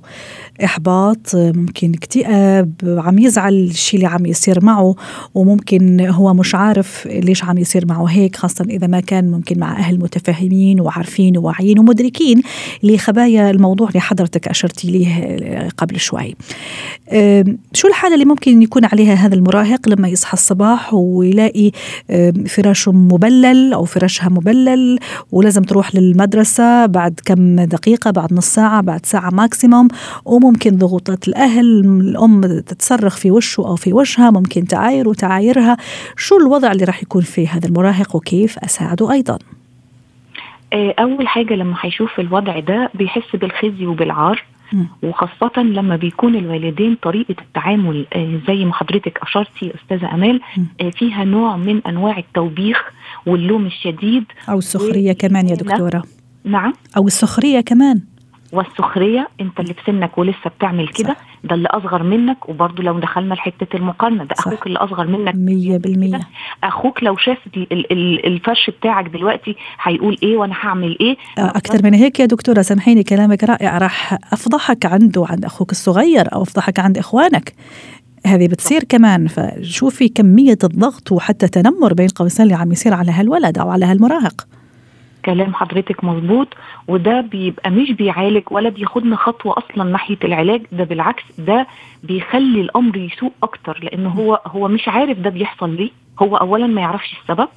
إحباط 0.64 1.30
ممكن 1.35 1.92
اكتئاب 1.94 2.73
عم 2.85 3.18
يزعل 3.18 3.54
الشيء 3.54 4.00
اللي 4.00 4.11
عم 4.11 4.26
يصير 4.26 4.64
معه 4.64 4.94
وممكن 5.35 6.00
هو 6.00 6.35
مش 6.35 6.54
عارف 6.54 7.06
ليش 7.06 7.44
عم 7.44 7.58
يصير 7.58 7.87
معه 7.87 8.04
هيك 8.04 8.37
خاصة 8.37 8.64
إذا 8.70 8.87
ما 8.87 9.00
كان 9.00 9.30
ممكن 9.30 9.58
مع 9.58 9.78
أهل 9.78 9.99
متفاهمين 9.99 10.80
وعارفين 10.80 11.38
وواعيين 11.38 11.78
ومدركين 11.78 12.42
لخبايا 12.82 13.50
الموضوع 13.50 13.88
اللي 13.88 14.00
حضرتك 14.00 14.49
أشرتي 14.49 14.90
ليه 14.90 15.68
قبل 15.76 16.00
شوي. 16.00 16.35
شو 17.73 17.88
الحالة 17.88 18.14
اللي 18.14 18.25
ممكن 18.25 18.62
يكون 18.62 18.85
عليها 18.85 19.14
هذا 19.14 19.35
المراهق 19.35 19.88
لما 19.88 20.08
يصحى 20.08 20.32
الصباح 20.32 20.94
ويلاقي 20.94 21.70
فراشه 22.47 22.92
مبلل 23.18 23.72
أو 23.72 23.84
فراشها 23.84 24.28
مبلل 24.28 24.98
ولازم 25.32 25.62
تروح 25.62 25.94
للمدرسة 25.94 26.87
بعد 26.87 27.20
كم 27.26 27.60
دقيقة 27.60 28.10
بعد 28.10 28.32
نص 28.32 28.46
ساعة 28.46 28.80
بعد 28.80 29.06
ساعة 29.06 29.30
ماكسيموم 29.30 29.88
وممكن 30.25 30.76
ضغوطات 30.76 31.28
الأهل 31.28 31.80
الأم 32.00 32.40
تتصرخ 32.60 33.16
في 33.16 33.30
وشه 33.30 33.60
أو 33.60 33.76
في 33.76 33.92
وجهها 33.92 34.30
ممكن 34.30 34.64
تعاير 34.66 35.08
وتعايرها. 35.08 35.76
شو 36.16 36.37
الوضع 36.37 36.72
اللي 36.72 36.84
راح 36.84 37.02
يكون 37.02 37.22
فيه 37.22 37.48
هذا 37.48 37.68
المراهق 37.68 38.16
وكيف 38.16 38.58
أساعده 38.58 39.12
أيضا؟ 39.12 39.38
أول 40.75 41.28
حاجة 41.28 41.54
لما 41.54 41.76
هيشوف 41.80 42.20
الوضع 42.20 42.58
ده 42.60 42.90
بيحس 42.94 43.37
بالخزي 43.37 43.87
وبالعار. 43.87 44.44
وخاصة 45.02 45.62
لما 45.62 45.96
بيكون 45.96 46.37
الوالدين 46.37 46.96
طريقة 47.02 47.34
التعامل 47.42 48.06
زي 48.48 48.64
ما 48.64 48.75
حضرتك 48.75 49.18
أشرتي 49.22 49.72
أستاذة 49.75 50.14
أمال 50.14 50.40
فيها 50.98 51.25
نوع 51.25 51.56
من 51.56 51.87
أنواع 51.87 52.18
التوبيخ 52.18 52.82
واللوم 53.26 53.66
الشديد. 53.66 54.25
أو 54.48 54.58
السخرية 54.58 55.12
كمان 55.12 55.48
يا 55.48 55.54
دكتورة. 55.54 56.02
نعم. 56.44 56.72
أو 56.96 57.06
السخرية 57.06 57.60
كمان. 57.60 58.00
والسخرية 58.52 59.28
أنت 59.40 59.60
اللي 59.60 59.75
في 59.75 59.80
سنك 59.87 60.18
ولسه 60.18 60.50
بتعمل 60.58 60.88
كده. 60.88 61.16
ده 61.45 61.54
اللي 61.54 61.68
أصغر 61.68 62.02
منك 62.02 62.49
وبرده 62.49 62.83
لو 62.83 62.99
دخلنا 62.99 63.35
لحتة 63.35 63.76
المقارنة 63.76 64.25
ده 64.25 64.35
أخوك 64.38 64.66
اللي 64.66 64.78
أصغر 64.78 65.07
منك. 65.07 65.35
100% 66.23 66.25
أخوك 66.64 67.02
لو 67.02 67.16
شاف 67.16 67.38
الفرش 68.26 68.71
بتاعك 68.71 69.09
دلوقتي 69.09 69.57
هيقول 69.83 70.16
إيه 70.23 70.37
وأنا 70.37 70.54
هعمل 70.61 70.97
إيه؟ 71.00 71.16
أكثر 71.38 71.85
من 71.85 71.95
هيك 71.95 72.21
يا 72.21 72.26
دكتورة 72.26 72.62
سامحيني 72.62 73.02
كلامك 73.02 73.45
رائع. 73.45 73.78
راح 73.78 74.18
أفضحك 74.33 74.87
عنده 74.87 75.26
عند 75.28 75.45
أخوك 75.45 75.73
الصغير 75.73 76.33
أو 76.33 76.42
أفضحك 76.42 76.78
عند 76.78 76.99
إخوانك. 76.99 77.52
هذه 78.26 78.49
بتصير 78.49 78.85
كمان 78.85 79.26
فشوفي 79.26 80.09
كمية 80.09 80.59
الضغط 80.64 81.12
وحتى 81.12 81.49
تنمر 81.49 81.95
بين 81.95 82.09
قوسين 82.09 82.45
اللي 82.45 82.54
عم 82.54 82.73
يصير 82.73 82.95
على 82.95 83.12
هالولد 83.12 83.59
أو 83.59 83.71
على 83.71 83.85
هالمراهق. 83.85 84.47
كلام 85.25 85.54
حضرتك 85.54 86.04
مظبوط 86.04 86.48
وده 86.88 87.20
بيبقى 87.20 87.70
مش 87.70 87.92
بيعالج 87.92 88.42
ولا 88.50 88.68
بياخدنا 88.68 89.16
خطوة 89.16 89.54
أصلا 89.58 89.84
ناحية 89.84 90.18
العلاج 90.25 90.62
ده 90.72 90.84
بالعكس 90.84 91.25
ده 91.38 91.66
بيخلي 92.02 92.60
الأمر 92.60 92.96
يسوء 92.96 93.32
أكتر 93.42 93.80
لأن 93.82 94.06
هو 94.06 94.40
هو 94.46 94.68
مش 94.68 94.88
عارف 94.88 95.18
ده 95.18 95.30
بيحصل 95.30 95.70
ليه 95.76 95.90
هو 96.22 96.37
اولا 96.37 96.66
ما 96.66 96.80
يعرفش 96.80 97.12
السبب 97.22 97.48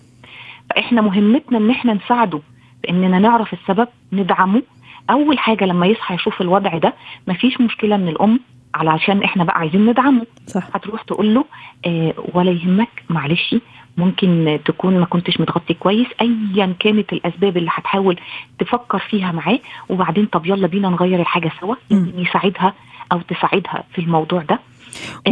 فإحنا 0.69 1.01
مهمتنا 1.01 1.57
إن 1.57 1.69
إحنا 1.69 1.93
نساعده 1.93 2.39
بإننا 2.83 3.19
نعرف 3.19 3.53
السبب 3.53 3.87
ندعمه. 4.13 4.61
أول 5.09 5.39
حاجة 5.39 5.65
لما 5.65 5.85
يصحى 5.87 6.15
يشوف 6.15 6.41
الوضع 6.41 6.77
ده 6.77 6.93
مفيش 7.27 7.61
مشكلة 7.61 7.97
من 7.97 8.07
الأم 8.07 8.39
علشان 8.75 9.23
إحنا 9.23 9.43
بقى 9.43 9.59
عايزين 9.59 9.85
ندعمه. 9.85 10.25
صح. 10.47 10.63
هتروح 10.73 11.01
تقول 11.01 11.33
له 11.33 11.45
آه 11.85 12.13
ولا 12.33 12.51
يهمك 12.51 13.03
معلش 13.09 13.55
ممكن 13.97 14.59
تكون 14.65 14.99
ما 14.99 15.05
كنتش 15.05 15.39
متغطي 15.41 15.73
كويس 15.73 16.07
ايا 16.21 16.73
كانت 16.79 17.13
الأسباب 17.13 17.57
اللي 17.57 17.69
هتحاول 17.73 18.19
تفكر 18.59 18.99
فيها 18.99 19.31
معاه 19.31 19.59
وبعدين 19.89 20.25
طب 20.25 20.45
يلا 20.45 20.67
بينا 20.67 20.89
نغير 20.89 21.19
الحاجة 21.19 21.51
سوا 21.61 21.75
يساعدها 21.91 22.73
أو 23.11 23.21
تساعدها 23.21 23.83
في 23.93 23.99
الموضوع 24.01 24.41
ده. 24.41 24.59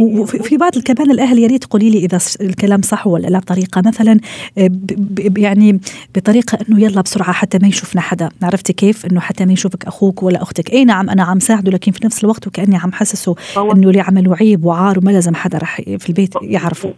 وفي 0.00 0.56
بعض 0.56 0.78
كمان 0.78 1.10
الأهل 1.10 1.38
يا 1.38 1.46
ريت 1.46 1.64
قولي 1.64 1.90
لي 1.90 1.98
إذا 1.98 2.18
الكلام 2.40 2.82
صح 2.82 3.06
ولا 3.06 3.26
لا 3.26 3.38
بطريقة. 3.38 3.82
مثلا 3.86 4.20
يعني 5.36 5.80
بطريقة 6.14 6.58
إنه 6.68 6.80
يلا 6.80 7.00
بسرعة 7.00 7.32
حتى 7.32 7.58
ما 7.58 7.68
يشوفنا 7.68 8.00
حدا. 8.00 8.28
عرفتي 8.42 8.72
كيف؟ 8.72 9.06
إنه 9.06 9.20
حتى 9.20 9.46
ما 9.46 9.52
يشوفك 9.52 9.84
أخوك 9.84 10.22
ولا 10.22 10.42
أختك. 10.42 10.70
أي 10.70 10.84
نعم 10.84 11.10
أنا 11.10 11.22
عم 11.22 11.40
ساعده 11.40 11.72
لكن 11.72 11.92
في 11.92 12.04
نفس 12.04 12.24
الوقت 12.24 12.46
وكأني 12.46 12.76
عم 12.76 12.92
حسسه 12.92 13.34
إنه 13.56 13.88
اللي 13.88 14.00
عمله 14.00 14.36
عيب 14.36 14.64
وعار 14.64 14.98
وما 14.98 15.10
لازم 15.10 15.34
حدا 15.34 15.58
رح 15.58 15.80
في 15.80 16.08
البيت 16.08 16.34
يعرفه. 16.42 16.94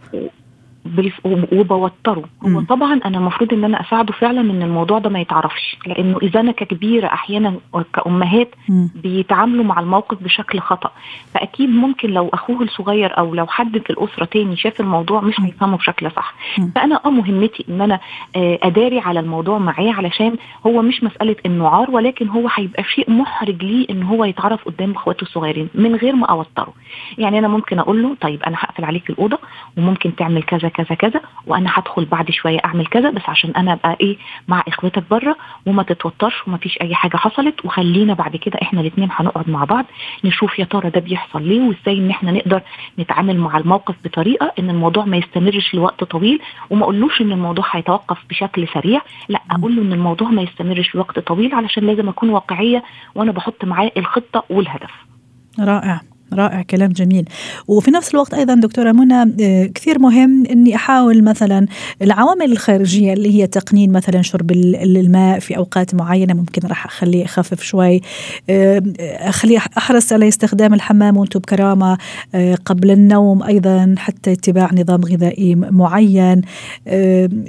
وبوتره. 1.51 2.23
هو 2.45 2.61
طبعا 2.61 2.99
أنا 3.05 3.17
المفروض 3.17 3.53
إن 3.53 3.63
أنا 3.63 3.81
أساعده 3.81 4.13
فعلا 4.13 4.41
إن 4.41 4.61
الموضوع 4.61 4.99
ده 4.99 5.09
ما 5.09 5.19
يتعرفش 5.19 5.77
لأنه 5.87 6.17
إذا 6.21 6.39
أنا 6.39 6.51
ككبيرة 6.51 7.07
أحيانا 7.07 7.55
كأمهات 7.93 8.49
بيتعاملوا 8.95 9.63
مع 9.63 9.79
الموقف 9.79 10.23
بشكل 10.23 10.59
خطأ. 10.59 10.91
فأكيد 11.33 11.69
ممكن 11.69 12.09
لو 12.09 12.29
أخوه 12.33 12.61
الصغير 12.61 13.17
أو 13.17 13.35
لو 13.35 13.47
حد 13.47 13.77
في 13.77 13.89
الأسرة 13.89 14.25
تاني 14.25 14.55
شاف 14.55 14.79
الموضوع 14.81 15.21
مش 15.21 15.39
هيفهمه 15.39 15.77
بشكل 15.77 16.11
صح. 16.11 16.33
فأنا 16.75 16.99
آه 17.05 17.09
مهمتي 17.09 17.65
إن 17.69 17.81
أنا 17.81 17.99
آه، 18.35 18.59
أداري 18.63 18.99
على 18.99 19.19
الموضوع 19.19 19.57
معاه 19.57 19.91
علشان 19.93 20.35
هو 20.67 20.81
مش 20.81 21.03
مسألة 21.03 21.35
انه 21.45 21.67
عار 21.67 21.91
ولكن 21.91 22.27
هو 22.27 22.49
هيبقى 22.55 22.83
شيء 22.83 23.11
محرج 23.11 23.63
ليه 23.63 23.85
إن 23.89 24.03
هو 24.03 24.25
يتعرف 24.25 24.65
قدام 24.65 24.91
أخواته 24.91 25.21
الصغيرين 25.21 25.69
من 25.75 25.95
غير 25.95 26.15
ما 26.15 26.25
أوتره. 26.25 26.73
يعني 27.17 27.39
أنا 27.39 27.47
ممكن 27.47 27.79
أقول 27.79 28.01
له 28.03 28.15
طيب 28.21 28.43
أنا 28.43 28.55
هقفل 28.59 28.85
عليك 28.85 29.09
الأوضة 29.09 29.39
وممكن 29.77 30.15
تعمل 30.15 30.43
كذا 30.43 30.69
كذا 30.73 30.95
كذا 30.95 31.21
وأنا 31.47 31.69
هدخل 31.73 32.05
بعد 32.05 32.31
شوية 32.31 32.59
أعمل 32.65 32.85
كذا 32.87 33.09
بس 33.09 33.21
عشان 33.27 33.51
أنا 33.51 33.73
أبقى 33.73 33.97
إيه 34.01 34.17
مع 34.47 34.63
إخواتك 34.67 35.03
بره 35.11 35.35
وما 35.65 35.83
تتوترش 35.83 36.47
وما 36.47 36.57
فيش 36.57 36.77
أي 36.81 36.95
حاجة 36.95 37.17
حصلت 37.17 37.65
وخلينا 37.65 38.13
بعد 38.13 38.35
كده 38.35 38.59
إحنا 38.61 38.81
الاثنين 38.81 39.09
هنقعد 39.11 39.49
مع 39.49 39.63
بعض 39.63 39.85
نشوف 40.23 40.59
يا 40.59 40.65
ترى 40.65 40.89
ده 40.89 40.99
بيحصل 41.01 41.43
ليه 41.43 41.61
وإزاي 41.61 41.97
إن 41.97 42.09
إحنا 42.09 42.31
نقدر 42.31 42.61
نتعامل 42.99 43.37
مع 43.37 43.57
الموقف 43.57 43.95
بطريقة 44.05 44.51
إن 44.59 44.69
الموضوع 44.69 45.05
ما 45.05 45.17
يستمرش 45.17 45.73
لوقت 45.75 46.03
طويل 46.03 46.39
وما 46.69 46.83
أقولوش 46.83 47.21
إن 47.21 47.31
الموضوع 47.31 47.65
هيتوقف 47.71 48.17
بشكل 48.29 48.67
سريع 48.73 49.01
لأ 49.29 49.39
أقول 49.51 49.75
له 49.75 49.81
إن 49.81 49.93
الموضوع 49.93 50.29
ما 50.29 50.41
يستمرش 50.41 50.95
لوقت 50.95 51.19
طويل 51.19 51.55
علشان 51.55 51.83
لازم 51.87 52.09
أكون 52.09 52.29
واقعية 52.29 52.83
وأنا 53.15 53.31
بحط 53.31 53.65
معاه 53.65 53.91
الخطة 53.97 54.43
والهدف. 54.49 54.91
رائع. 55.59 56.01
رائع 56.33 56.61
كلام 56.61 56.91
جميل. 56.91 57.25
وفي 57.67 57.91
نفس 57.91 58.13
الوقت 58.13 58.33
أيضا 58.33 58.55
دكتورة 58.55 58.91
منى 58.91 59.33
آه، 59.41 59.65
كثير 59.65 59.99
مهم 59.99 60.45
إني 60.45 60.75
أحاول 60.75 61.23
مثلا 61.23 61.67
العوامل 62.01 62.51
الخارجية 62.51 63.13
اللي 63.13 63.35
هي 63.35 63.47
تقنين 63.47 63.91
مثلا 63.91 64.21
شرب 64.21 64.51
الماء 64.51 65.39
في 65.39 65.57
أوقات 65.57 65.95
معينة 65.95 66.33
ممكن 66.33 66.67
راح 66.67 66.85
أخليه 66.85 67.23
يخفف 67.23 67.61
شوي. 67.61 68.01
آه، 68.49 68.83
أخليه 68.99 69.57
أحرص 69.77 70.13
على 70.13 70.27
استخدام 70.27 70.73
الحمام 70.73 71.17
وأنتم 71.17 71.39
بكرامة. 71.39 71.97
آه، 72.35 72.55
قبل 72.65 72.91
النوم 72.91 73.43
أيضا 73.43 73.95
حتى 73.97 74.31
اتباع 74.31 74.69
نظام 74.73 75.01
غذائي 75.01 75.55
معين. 75.55 76.41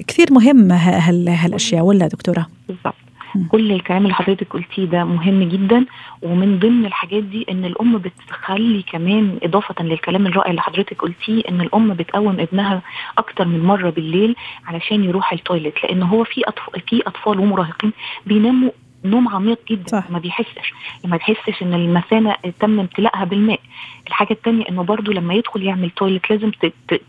كثير 0.06 0.32
مهمة 0.32 0.76
هالأشياء 0.76 1.84
ولا 1.84 2.06
دكتورة؟ 2.06 2.46
بالضبط. 2.68 3.03
كل 3.48 3.72
الكلام 3.72 4.02
اللي 4.02 4.14
حضرتك 4.14 4.52
قلتيه 4.52 4.84
ده 4.84 5.04
مهم 5.04 5.42
جدا 5.42 5.86
ومن 6.22 6.58
ضمن 6.58 6.86
الحاجات 6.86 7.22
دي 7.22 7.46
إن 7.50 7.64
الأم 7.64 7.98
بتخلي 7.98 8.82
كمان 8.82 9.38
إضافة 9.42 9.84
للكلام 9.84 10.26
الرائع 10.26 10.50
اللي 10.50 10.60
حضرتك 10.62 11.02
قلتيه 11.02 11.42
إن 11.48 11.60
الأم 11.60 11.94
بتقوم 11.94 12.40
ابنها 12.40 12.82
أكتر 13.18 13.44
من 13.48 13.60
مرة 13.60 13.90
بالليل 13.90 14.36
علشان 14.66 15.04
يروح 15.04 15.32
ال 15.32 15.39
toilet 15.39 15.84
لأن 15.84 16.02
هو 16.02 16.24
في 16.24 16.42
اطفال 16.48 16.80
في 16.80 17.02
أطفال 17.06 17.38
ومراهقين 17.40 17.92
بيناموا 18.26 18.70
نوم 19.04 19.28
عميق 19.28 19.58
جدا 19.70 19.88
صح. 19.88 20.10
ما 20.10 20.18
بيحسش 20.18 20.72
ما 21.04 21.16
بيحسش 21.16 21.62
إن 21.62 21.74
المثانة 21.74 22.36
تم 22.60 22.80
امتلاءها 22.80 23.24
بالماء 23.24 23.60
الحاجة 24.06 24.32
الثانية 24.32 24.64
إنه 24.68 24.82
برضو 24.82 25.12
لما 25.12 25.34
يدخل 25.34 25.62
يعمل 25.62 25.90
toilet 25.90 26.30
لازم 26.30 26.50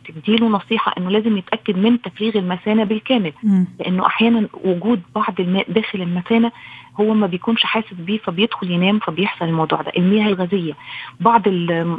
تديله 0.08 0.48
نصيحة 0.48 0.94
إنه 0.98 1.10
لازم 1.10 1.38
يتأكد 1.38 1.78
من 1.78 2.02
تفريغ 2.02 2.38
المثانة 2.38 2.84
بالكامل 2.84 3.34
م. 3.44 3.64
لأنه 3.80 4.06
أحيانا 4.06 4.48
وجود 4.64 5.02
بعض 5.16 5.40
الماء 5.40 5.72
داخل 5.72 6.02
المثانة 6.02 6.52
هو 7.00 7.14
ما 7.14 7.28
بيكونش 7.28 7.64
حاسس 7.64 7.94
بيه 7.94 8.18
فبيدخل 8.18 8.72
ينام 8.72 9.00
فبيحصل 9.00 9.46
الموضوع 9.46 9.82
ده. 9.82 9.92
المياه 9.98 10.28
الغازية 10.28 10.74
بعض 11.20 11.48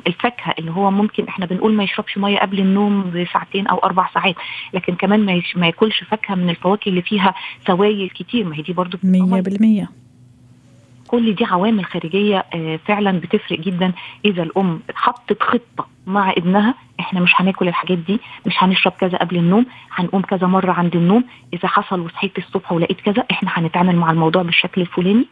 الفاكهة 0.07 0.55
اللي 0.59 0.71
هو 0.71 0.91
ممكن 0.91 1.25
إحنا 1.29 1.47
بنقول 1.47 1.73
ما 1.73 1.85
يشربش 1.85 2.19
ميه 2.19 2.39
قبل 2.39 2.59
النوم 2.61 3.11
بساعتين 3.11 3.67
أو 3.67 3.79
أربع 3.79 4.11
ساعات 4.15 4.35
لكن 4.75 4.95
كمان 4.95 5.43
ما, 5.57 5.67
ياكلش 5.67 6.05
فاكهة 6.05 6.35
من 6.35 6.51
الفواكه 6.51 6.89
اللي 6.89 7.03
فيها 7.03 7.35
سوائل 7.67 8.11
كتير. 8.11 8.45
ما 8.45 8.57
هي 8.57 8.63
دي 8.63 8.73
برضو 8.73 8.99
100% 8.99 10.06
كل 11.07 11.35
دي 11.35 11.45
عوامل 11.45 11.85
خارجية 11.85 12.45
آه، 12.55 12.79
فعلا 12.87 13.11
بتفرق 13.21 13.59
جدا. 13.61 13.93
إذا 14.25 14.43
الأم 14.43 14.81
حطت 14.95 15.43
خطة 15.43 15.87
مع 16.07 16.31
ابنها 16.31 16.75
إحنا 17.01 17.21
مش 17.21 17.33
هناكل 17.37 17.69
الحاجات 17.69 17.99
دي 17.99 18.21
مش 18.47 18.55
هنشرب 18.59 18.93
كذا 18.93 19.19
قبل 19.19 19.37
النوم 19.37 19.67
هنقوم 19.95 20.23
كذا 20.23 20.47
مرة 20.47 20.73
عند 20.73 20.97
النوم. 20.97 21.25
إذا 21.55 21.69
حصل 21.69 22.01
وصحيت 22.01 22.39
الصبح 22.39 22.73
ولقيت 22.73 23.01
كذا 23.01 23.25
إحنا 23.31 23.51
هنتعامل 23.55 23.97
مع 23.97 24.11
الموضوع 24.11 24.43
بالشكل 24.43 24.81
الفلاني. 24.81 25.27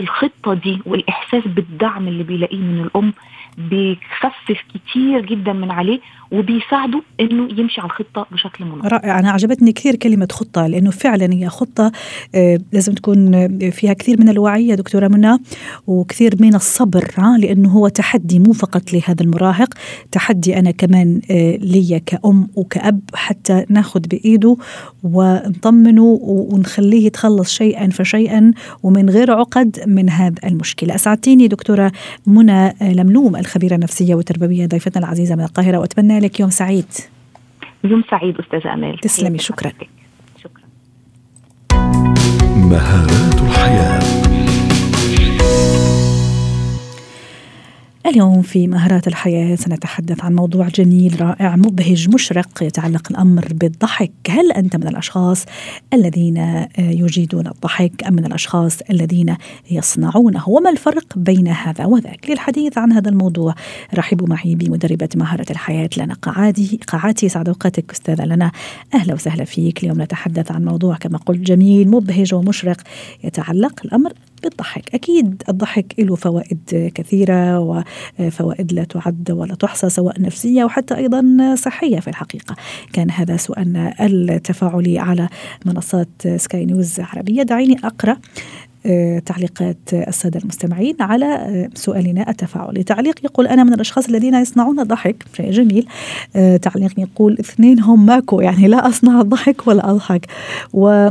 الخطة 0.00 0.54
دي 0.54 0.80
والإحساس 0.86 1.42
بالدعم 1.46 2.08
اللي 2.08 2.22
بيلاقيه 2.22 2.58
من 2.58 2.80
الأم 2.80 3.12
بيخفف 3.58 4.64
كتير 4.74 5.20
جدا 5.26 5.52
من 5.52 5.70
عليه. 5.70 6.00
وبيساعده 6.32 7.02
إنه 7.20 7.60
يمشي 7.60 7.80
على 7.80 7.90
الخطة 7.90 8.26
بشكل 8.32 8.64
منظم. 8.64 8.88
رائع 8.88 9.18
أنا 9.18 9.30
عجبتني 9.30 9.72
كثير 9.72 9.96
كلمة 9.96 10.28
خطة 10.32 10.66
لأنه 10.66 10.90
فعلا 10.90 11.32
هي 11.32 11.48
خطة 11.48 11.92
آه، 12.34 12.58
لازم 12.72 12.94
تكون 12.94 13.30
فيها 13.70 13.92
كثير 13.92 14.20
من 14.20 14.28
الوعي 14.28 14.66
يا 14.66 14.74
دكتورة 14.74 15.08
منى 15.08 15.38
وكثير 15.86 16.34
من 16.40 16.54
الصبر 16.54 17.10
لأنه 17.38 17.68
هو 17.68 17.88
تحدي 17.88 18.38
مو 18.38 18.52
فقط 18.52 18.92
لهذا 18.92 19.22
المراهق 19.22 19.74
تحدي 20.12 20.58
أنا 20.58 20.70
كمان 20.70 21.20
آه، 21.30 21.56
لي 21.56 22.00
كأم 22.06 22.48
وكأب 22.56 23.00
حتى 23.14 23.64
ناخذ 23.68 24.00
بإيده 24.00 24.56
ونطمنه 25.02 26.18
ونخليه 26.22 27.06
يتخلص 27.06 27.52
شيئا 27.52 27.88
فشيئا 27.88 28.52
ومن 28.82 29.10
غير 29.10 29.30
عقد 29.30 29.80
من 29.86 30.10
هذا 30.10 30.34
المشكلة. 30.44 30.94
أسعدتيني 30.94 31.48
دكتورة 31.48 31.92
منى 32.26 32.66
آه، 32.66 32.92
لملوم 32.92 33.36
الخبيرة 33.36 33.74
النفسية 33.74 34.14
والتربوية 34.14 34.66
ضيفتنا 34.66 35.04
العزيزة 35.04 35.34
من 35.34 35.44
القاهرة 35.44 35.78
لك 36.20 36.40
يوم 36.40 36.50
سعيد. 36.50 36.86
يوم 37.84 38.04
سعيد 38.10 38.38
أستاذة 38.38 38.74
أمال. 38.74 38.98
تسلمي 38.98 39.38
شكرا. 39.38 39.72
شكرا. 40.42 40.64
مهارات 42.56 43.34
الحياة. 43.34 43.99
اليوم 48.06 48.42
في 48.42 48.66
مهارات 48.66 49.06
الحياة 49.06 49.56
سنتحدث 49.56 50.24
عن 50.24 50.34
موضوع 50.34 50.68
جميل 50.68 51.20
رائع 51.20 51.56
مبهج 51.56 52.08
مشرق 52.14 52.62
يتعلق 52.62 53.08
الأمر 53.10 53.48
بالضحك. 53.52 54.12
هل 54.28 54.52
أنت 54.52 54.76
من 54.76 54.88
الأشخاص 54.88 55.44
الذين 55.94 56.38
آه، 56.38 56.68
يجيدون 56.78 57.46
الضحك 57.46 58.04
أم 58.06 58.12
من 58.12 58.26
الأشخاص 58.26 58.78
الذين 58.90 59.36
يصنعونه؟ 59.70 60.48
وما 60.48 60.70
الفرق 60.70 61.04
بين 61.16 61.48
هذا 61.48 61.84
وذاك؟ 61.84 62.30
للحديث 62.30 62.78
عن 62.78 62.92
هذا 62.92 63.08
الموضوع 63.08 63.54
رحبوا 63.94 64.28
معي 64.28 64.54
بمدربة 64.54 65.08
مهارة 65.16 65.46
الحياة 65.50 65.90
لنا 65.96 66.14
قعادي 66.14 66.80
قاعاتي 66.88 67.28
سعد 67.28 67.48
أوقاتك 67.48 67.92
أستاذة 67.92 68.24
لنا. 68.24 68.52
أهلا 68.94 69.14
وسهلا 69.14 69.44
فيك. 69.44 69.82
اليوم 69.82 70.02
نتحدث 70.02 70.52
عن 70.52 70.64
موضوع 70.64 70.96
كما 70.96 71.18
قلت 71.18 71.40
جميل 71.40 71.88
مبهج 71.88 72.34
ومشرق 72.34 72.80
يتعلق 73.24 73.80
الأمر 73.84 74.12
بالضحك 74.42 74.94
أكيد 74.94 75.42
الضحك 75.48 75.94
له 75.98 76.14
فوائد 76.14 76.90
كثيرة 76.94 77.58
وفوائد 78.18 78.72
لا 78.72 78.84
تعد 78.84 79.30
ولا 79.30 79.54
تحصى 79.54 79.88
سواء 79.88 80.20
نفسية 80.20 80.64
وحتى 80.64 80.96
أيضا 80.96 81.54
صحية 81.54 82.00
في 82.00 82.08
الحقيقة. 82.08 82.56
كان 82.92 83.10
هذا 83.10 83.36
سؤالنا 83.36 84.06
التفاعلي 84.06 84.98
على 84.98 85.28
منصات 85.66 86.08
سكاي 86.36 86.64
نيوز 86.64 87.00
عربية. 87.00 87.42
دعيني 87.42 87.76
أقرأ 87.84 88.16
آه، 88.86 89.18
تعليقات 89.18 89.76
السادة 89.92 90.40
المستمعين 90.40 90.96
على 91.00 91.26
آه، 91.26 91.68
سؤالنا 91.74 92.30
التفاعلي 92.30 92.82
تعليق 92.82 93.24
يقول 93.24 93.46
أنا 93.46 93.64
من 93.64 93.72
الأشخاص 93.72 94.08
الذين 94.08 94.34
يصنعون 94.34 94.80
الضحك. 94.80 95.24
شيء 95.36 95.50
جميل. 95.50 95.86
آه، 96.36 96.56
تعليق 96.56 97.00
يقول 97.00 97.36
اثنين 97.40 97.80
هم 97.80 98.06
ماكو. 98.06 98.40
يعني 98.40 98.68
لا 98.68 98.88
أصنع 98.88 99.20
الضحك 99.20 99.66
ولا 99.66 99.90
أضحك. 99.90 100.26
و 100.72 101.08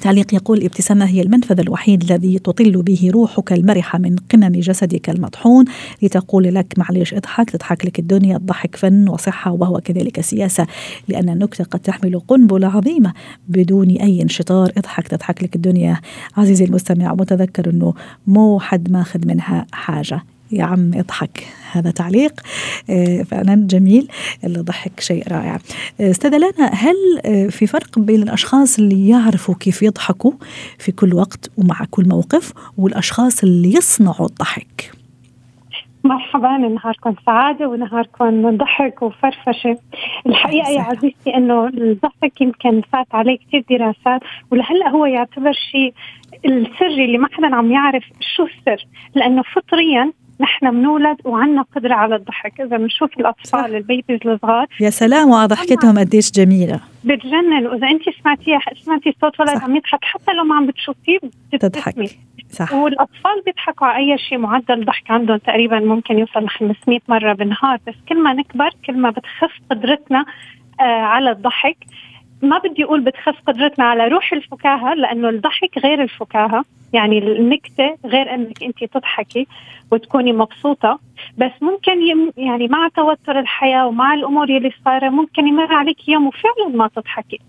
تعليق 0.00 0.34
يقول 0.34 0.58
الابتسامة 0.58 1.04
هي 1.04 1.22
المنفذ 1.22 1.60
الوحيد 1.60 2.02
الذي 2.02 2.38
تطل 2.38 2.82
به 2.82 3.10
روحك 3.12 3.52
المرحة 3.52 3.98
من 3.98 4.16
قمم 4.16 4.52
جسدك 4.52 5.10
المطحون. 5.10 5.64
لتقول 6.02 6.54
لك 6.54 6.74
معليش 6.78 7.14
اضحك 7.14 7.50
تضحك 7.50 7.86
لك 7.86 7.98
الدنيا 7.98 8.36
الضحك 8.36 8.76
فن 8.76 9.08
وصحة 9.08 9.52
وهو 9.52 9.80
كذلك 9.80 10.20
سياسة. 10.20 10.66
لأن 11.08 11.28
النكتة 11.28 11.64
قد 11.64 11.80
تحمل 11.80 12.20
قنبلة 12.28 12.68
عظيمة 12.68 13.12
بدون 13.48 13.90
أي 13.90 14.22
انشطار. 14.22 14.72
اضحك 14.76 15.08
تضحك 15.08 15.42
لك 15.42 15.56
الدنيا. 15.56 16.00
عزيزي 16.36 16.64
المستمع 16.64 17.12
وتذكر 17.12 17.70
أنه 17.70 17.94
مو 18.26 18.60
حد 18.60 18.90
ماخذ 18.90 19.26
منها 19.26 19.66
حاجة. 19.72 20.22
يا 20.52 20.64
عم 20.64 20.90
اضحك 20.94 21.46
هذا 21.72 21.90
تعليق 21.90 22.40
آه، 22.90 23.22
فعلا 23.22 23.66
جميل 23.70 24.08
الضحك 24.44 25.00
شيء 25.00 25.28
رائع. 25.28 25.58
آه، 26.00 26.10
أستاذة 26.10 26.36
لنا 26.36 26.66
هل 26.66 26.96
آه، 27.24 27.46
في 27.46 27.66
فرق 27.66 27.98
بين 27.98 28.22
الأشخاص 28.22 28.78
اللي 28.78 29.08
يعرفوا 29.08 29.54
كيف 29.54 29.82
يضحكوا 29.82 30.32
في 30.78 30.92
كل 30.92 31.14
وقت 31.14 31.50
ومع 31.58 31.86
كل 31.90 32.08
موقف 32.08 32.52
والأشخاص 32.78 33.42
اللي 33.42 33.68
يصنعوا 33.68 34.26
الضحك؟ 34.26 34.92
مرحبا 36.04 36.56
نهاركم 36.56 37.14
سعادة 37.26 37.68
ونهاركم 37.68 38.56
ضحك 38.56 39.02
وفرفشة. 39.02 39.78
الحقيقة 40.26 40.70
يا 40.70 40.80
عزيزتي 40.80 41.36
أنه 41.36 41.66
الضحك 41.66 42.40
يمكن 42.40 42.82
فات 42.92 43.06
عليه 43.14 43.38
كثير 43.38 43.64
دراسات 43.70 44.20
ولهلأ 44.50 44.88
هو 44.88 45.06
يعتبر 45.06 45.52
شيء 45.52 45.94
السري 46.44 47.04
اللي 47.04 47.18
ما 47.18 47.28
حدا 47.32 47.54
عم 47.54 47.72
يعرف 47.72 48.04
شو 48.36 48.46
السر 48.46 48.86
لأنه 49.14 49.42
فطريا 49.42 50.12
نحن 50.40 50.70
بنولد 50.70 51.16
وعندنا 51.24 51.64
قدرة 51.76 51.94
على 51.94 52.16
الضحك. 52.16 52.60
إذا 52.60 52.76
بنشوف 52.76 53.10
الأطفال 53.18 53.76
البيبيز 53.76 54.18
الصغار 54.26 54.66
يا 54.80 54.90
سلام 54.90 55.30
وضحكتهم 55.30 55.98
قديش 55.98 56.30
جميلة. 56.30 56.80
بتجنن. 57.04 57.66
وإذا 57.66 57.88
انت 57.88 58.02
سمعتيها 58.22 58.60
سمعتي 58.84 59.14
صوت 59.20 59.40
ولد 59.40 59.62
عم 59.62 59.76
يضحك 59.76 60.04
حتى 60.04 60.32
لو 60.32 60.44
ما 60.44 60.54
عم 60.54 60.66
بتشوفيه 60.66 61.18
تضحك. 61.60 61.94
صح. 62.50 62.72
والأطفال 62.72 63.42
بيضحكوا 63.46 63.86
على 63.86 64.12
أي 64.12 64.18
شيء 64.18 64.38
معدل 64.38 64.84
ضحك 64.84 65.10
عندهم 65.10 65.36
تقريبا 65.36 65.80
ممكن 65.80 66.18
يوصل 66.18 66.44
ل 66.44 66.48
500 66.48 67.00
مرة 67.08 67.32
بالنهار. 67.32 67.78
بس 67.86 67.94
كل 68.08 68.22
ما 68.22 68.32
نكبر 68.32 68.70
كل 68.86 68.98
ما 68.98 69.10
بتخف 69.10 69.52
قدرتنا 69.70 70.24
آه 70.80 70.82
على 70.82 71.30
الضحك. 71.30 71.76
ما 72.42 72.58
بدي 72.58 72.84
أقول 72.84 73.00
بتخف 73.00 73.34
قدرتنا 73.46 73.84
على 73.84 74.08
روح 74.08 74.32
الفكاهة 74.32 74.94
لأنه 74.94 75.28
الضحك 75.28 75.78
غير 75.78 76.02
الفكاهة. 76.02 76.64
يعني 76.92 77.18
النكتة 77.18 77.96
غير 78.06 78.34
إنك 78.34 78.62
أنت 78.62 78.84
تضحكي 78.84 79.46
وتكوني 79.92 80.32
مبسوطة. 80.32 80.98
بس 81.38 81.50
ممكن 81.60 81.92
يعني 82.36 82.68
مع 82.68 82.88
توتر 82.88 83.38
الحياة 83.38 83.86
ومع 83.86 84.14
الأمور 84.14 84.48
اللي 84.48 84.72
صايرة 84.84 85.08
ممكن 85.08 85.46
يمر 85.46 85.74
عليك 85.74 86.08
يوم 86.08 86.26
وفعلا 86.26 86.68
ما 86.74 86.88
تضحكي. 86.88 87.40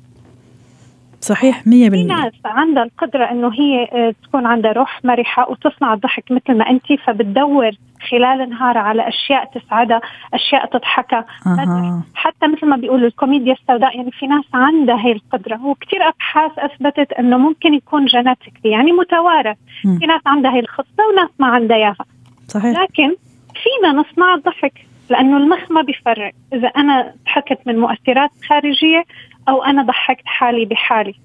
صحيح 1.22 1.62
100% 1.62 1.64
في 1.66 2.04
ناس 2.04 2.34
عندها 2.46 2.84
القدرة 2.84 3.32
إنه 3.32 3.54
هي 3.54 3.84
آه، 3.84 4.14
تكون 4.24 4.46
عندها 4.46 4.72
روح 4.72 5.06
مرحة 5.06 5.52
وتصنع 5.52 5.94
الضحك 5.94 6.32
مثل 6.32 6.58
ما 6.58 6.70
انت 6.70 6.94
فبتدور 6.94 7.72
خلال 8.10 8.42
النهار 8.42 8.78
على 8.78 9.08
أشياء 9.08 9.46
تسعدها، 9.46 10.02
أشياء 10.34 10.66
تضحكها، 10.66 11.26
أه. 11.48 12.02
حتى 12.16 12.48
مثل 12.48 12.66
ما 12.66 12.76
بيقولوا 12.76 13.08
الكوميديا 13.08 13.54
السوداء 13.54 13.98
يعني 13.98 14.12
في 14.12 14.28
ناس 14.28 14.46
عندها 14.54 15.06
هي 15.06 15.12
القدرة 15.12 15.66
وكثير 15.66 16.08
أبحاث 16.08 16.52
أثبتت 16.60 17.14
إنه 17.14 17.38
ممكن 17.38 17.74
يكون 17.74 18.06
genetically 18.06 18.72
يعني 18.72 18.92
متوارث،. 18.92 19.58
في 19.82 20.06
ناس 20.06 20.22
عندها 20.26 20.52
هي 20.52 20.60
الخصلة 20.60 21.08
وناس 21.12 21.30
ما 21.40 21.48
عندها 21.48 21.78
إياها. 21.78 22.06
صحيح 22.48 22.80
لكن 22.80 23.16
فينا 23.64 23.92
نصنع 23.94 24.34
الضحك 24.34 24.74
لأنه 25.10 25.38
المخ 25.38 25.72
ما 25.72 25.82
بيفرق 25.82 26.32
إذا 26.54 26.68
أنا 26.68 27.14
ضحكت 27.26 27.60
من 27.66 27.80
مؤثرات 27.80 28.30
خارجية 28.50 29.04
أو 29.50 29.64
أنا 29.64 29.84
ضحكت 29.84 30.26
حالي 30.26 30.66
بحالي. 30.66 31.16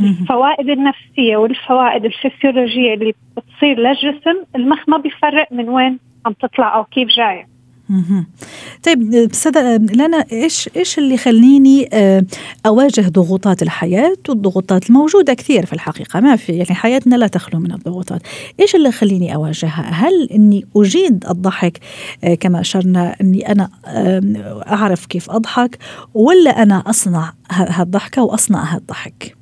الفوائد 0.00 0.70
النفسية 0.70 1.36
والفوائد 1.36 2.04
الفسيولوجية 2.04 2.94
اللي 2.94 3.14
بتصير 3.36 3.78
للجسم 3.78 4.44
المخ 4.56 4.88
ما 4.88 4.98
بيفرق 4.98 5.52
من 5.52 5.68
وين 5.68 5.98
عم 6.26 6.32
تطلع 6.32 6.76
أو 6.76 6.84
كيف 6.84 7.08
جاية. 7.08 7.57
طيب 8.82 9.14
استاذة 9.14 9.76
لنا 9.76 10.24
إيش 10.32 10.70
إيش 10.76 10.98
اللي 10.98 11.14
يخليني 11.14 11.88
آه، 11.92 12.24
أواجه 12.66 13.00
ضغوطات 13.08 13.62
الحياة 13.62 14.16
والضغوطات 14.28 14.88
الموجودة 14.88 15.34
كثير 15.34 15.66
في 15.66 15.72
الحقيقة؟ 15.72 16.20
ما 16.20 16.36
في 16.36 16.52
يعني 16.52 16.74
حياتنا 16.74 17.16
لا 17.16 17.26
تخلو 17.26 17.60
من 17.60 17.72
الضغوطات. 17.72 18.22
إيش 18.60 18.74
اللي 18.74 18.88
يخليني 18.88 19.34
أواجهها؟ 19.34 19.90
هل 19.90 20.28
إني 20.34 20.66
أجيد 20.76 21.24
الضحك 21.30 21.80
آه، 22.24 22.34
كما 22.34 22.60
أشرنا 22.60 23.16
إني 23.20 23.52
أنا 23.52 23.68
أعرف 24.68 25.06
كيف 25.06 25.30
أضحك 25.30 25.78
ولا 26.14 26.62
أنا 26.62 26.82
أصنع 26.86 27.32
هالضحكة 27.50 28.22
واصنع 28.22 28.74
هالضحك 28.74 29.34
آه 29.34 29.37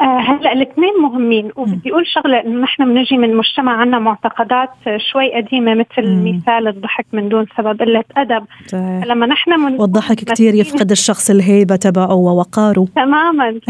هلا 0.00 0.52
الاثنين 0.52 0.92
مهمين 1.02 1.50
وبدي 1.56 1.90
أقول 1.90 2.06
شغلة 2.06 2.40
إنه 2.40 2.60
نحن 2.60 2.84
بنجي 2.84 3.16
من 3.16 3.36
مجتمع 3.36 3.72
عندنا 3.72 3.98
معتقدات 3.98 4.70
شوي 4.96 5.34
قديمة 5.34 5.74
مثل 5.74 6.08
مم. 6.08 6.28
مثال 6.36 6.68
الضحك 6.68 7.06
من 7.12 7.28
دون 7.28 7.46
سبب 7.56 7.80
قلة 7.80 8.04
أدب. 8.16 8.44
صحيح. 8.66 9.04
لما 9.04 9.26
نحن 9.26 9.60
من 9.60 9.80
والضحك 9.80 10.16
كثير 10.16 10.54
يفقد 10.54 10.90
الشخص 10.90 11.30
الهيبة 11.30 11.76
تبعه 11.76 12.14
ووقاره. 12.14 12.86
تماما 12.96 13.60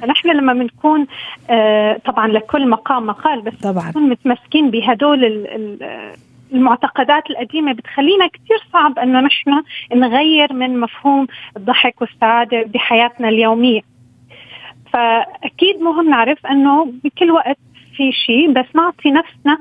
فنحن 0.00 0.28
لما 0.28 0.52
بنكون 0.52 1.06
آه 1.50 2.00
طبعا 2.04 2.28
لكل 2.28 2.68
مقام 2.68 3.06
مقال 3.06 3.42
بس 3.42 3.54
طبعا. 3.62 3.88
نكون 3.88 4.08
متمسكين 4.08 4.70
بهدول 4.70 5.46
المعتقدات 6.52 7.30
القديمة 7.30 7.72
بتخلينا 7.72 8.26
كثير 8.26 8.58
صعب 8.72 8.98
أنه 8.98 9.20
نحن 9.20 9.62
نغير 9.94 10.52
من 10.52 10.80
مفهوم 10.80 11.26
الضحك 11.56 12.00
والسعادة 12.00 12.62
بحياتنا 12.74 13.28
اليومية. 13.28 13.89
فأكيد 14.92 15.80
مهم 15.80 16.10
نعرف 16.10 16.46
إنه 16.46 16.92
بكل 17.04 17.30
وقت 17.30 17.58
في 17.96 18.12
شيء 18.12 18.52
بس 18.52 18.66
نعطي 18.74 19.10
نفسنا 19.10 19.58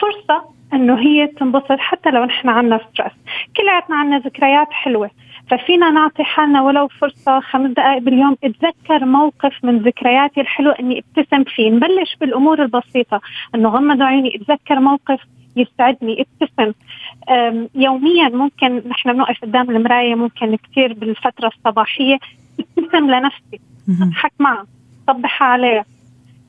فرصة 0.00 0.44
إنه 0.72 0.98
هي 1.00 1.26
تنبسط 1.26 1.78
حتى 1.78 2.10
لو 2.10 2.24
نحن 2.24 2.48
عنا 2.48 2.78
ستريس 2.78 3.12
كلياتنا 3.56 3.96
عنا 3.96 4.18
ذكريات 4.18 4.72
حلوة 4.72 5.10
ففينا 5.50 5.90
نعطي 5.90 6.24
حالنا 6.24 6.62
ولو 6.62 6.88
فرصة 6.88 7.40
خمس 7.40 7.70
دقائق 7.70 7.98
باليوم 7.98 8.36
أتذكر 8.44 9.04
موقف 9.04 9.64
من 9.64 9.78
ذكرياتي 9.78 10.40
الحلوة 10.40 10.74
إني 10.80 10.98
ابتسم 10.98 11.44
فيه. 11.44 11.70
نبلش 11.70 12.16
بالأمور 12.20 12.62
البسيطة 12.62 13.20
إنه 13.54 13.68
غمض 13.68 14.02
عيوني 14.02 14.36
أتذكر 14.36 14.80
موقف 14.80 15.20
يسعدني 15.56 16.26
ابتسم. 16.42 16.72
يوميا 17.74 18.28
ممكن 18.28 18.82
نحن 18.88 19.12
بنوقف 19.12 19.42
قدام 19.42 19.70
المراية 19.70 20.14
ممكن 20.14 20.56
كثير 20.56 20.92
بالفترة 20.92 21.48
الصباحية 21.48 22.18
ابتسم 22.60 23.10
لنفسي. 23.10 23.60
أضحك 23.88 24.32
معها 24.38 24.66
صبحها 25.06 25.48
عليها 25.48 25.84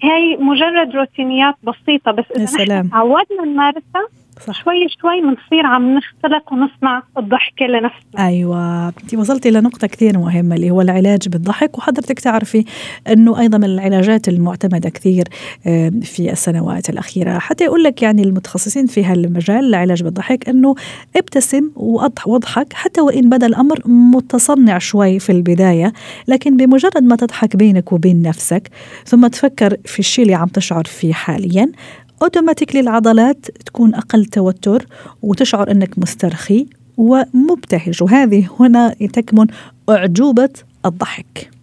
هي 0.01 0.37
مجرد 0.37 0.95
روتينيات 0.95 1.55
بسيطة 1.63 2.11
بس 2.11 2.25
إذا 2.35 2.79
نحن 2.79 2.89
تعودنا 2.89 3.45
نمارسها 3.45 4.07
صح. 4.47 4.63
شوي 4.63 4.87
شوي 5.01 5.21
بنصير 5.21 5.65
عم 5.65 5.97
نختلق 5.97 6.53
ونصنع 6.53 7.03
الضحكة 7.17 7.65
لنفسنا. 7.65 8.27
أيوة. 8.27 8.87
أنت 8.87 9.13
وصلتي 9.13 9.49
إلى 9.49 9.61
نقطة 9.61 9.87
كثير 9.87 10.17
مهمة 10.17 10.55
اللي 10.55 10.71
هو 10.71 10.81
العلاج 10.81 11.29
بالضحك 11.29 11.77
وحضرتك 11.77 12.19
تعرفي 12.19 12.65
أنه 13.07 13.39
أيضا 13.39 13.57
من 13.57 13.63
العلاجات 13.63 14.27
المعتمدة 14.27 14.89
كثير 14.89 15.23
في 16.01 16.31
السنوات 16.31 16.89
الأخيرة. 16.89 17.39
حتى 17.39 17.63
يقول 17.63 17.83
لك 17.83 18.01
يعني 18.01 18.23
المتخصصين 18.23 18.85
في 18.85 19.03
هالمجال 19.03 19.65
العلاج 19.65 20.03
بالضحك 20.03 20.49
أنه 20.49 20.75
ابتسم 21.15 21.71
واضحك 22.25 22.73
حتى 22.73 23.01
وإن 23.01 23.29
بدا 23.29 23.47
الأمر 23.47 23.79
متصنع 23.87 24.77
شوي 24.77 25.19
في 25.19 25.31
البداية 25.31 25.93
لكن 26.27 26.57
بمجرد 26.57 27.03
ما 27.03 27.15
تضحك 27.15 27.55
بينك 27.55 27.91
وبين 27.91 28.21
نفسك 28.21 28.69
ثم 29.05 29.27
تفكر 29.27 29.77
في 29.85 29.99
الشيء 29.99 30.25
اللي 30.25 30.35
عم 30.35 30.47
تشعر 30.47 30.83
فيه 30.83 31.13
حاليا 31.13 31.71
اوتوماتيكلي 32.21 32.79
العضلات 32.79 33.45
تكون 33.65 33.95
أقل 33.95 34.25
توتر 34.25 34.85
وتشعر 35.21 35.71
أنك 35.71 35.99
مسترخي 35.99 36.67
ومبتهج. 36.97 38.03
وهذه 38.03 38.49
هنا 38.59 38.93
تكمن 38.93 39.47
أعجوبة 39.89 40.49
الضحك. 40.85 41.54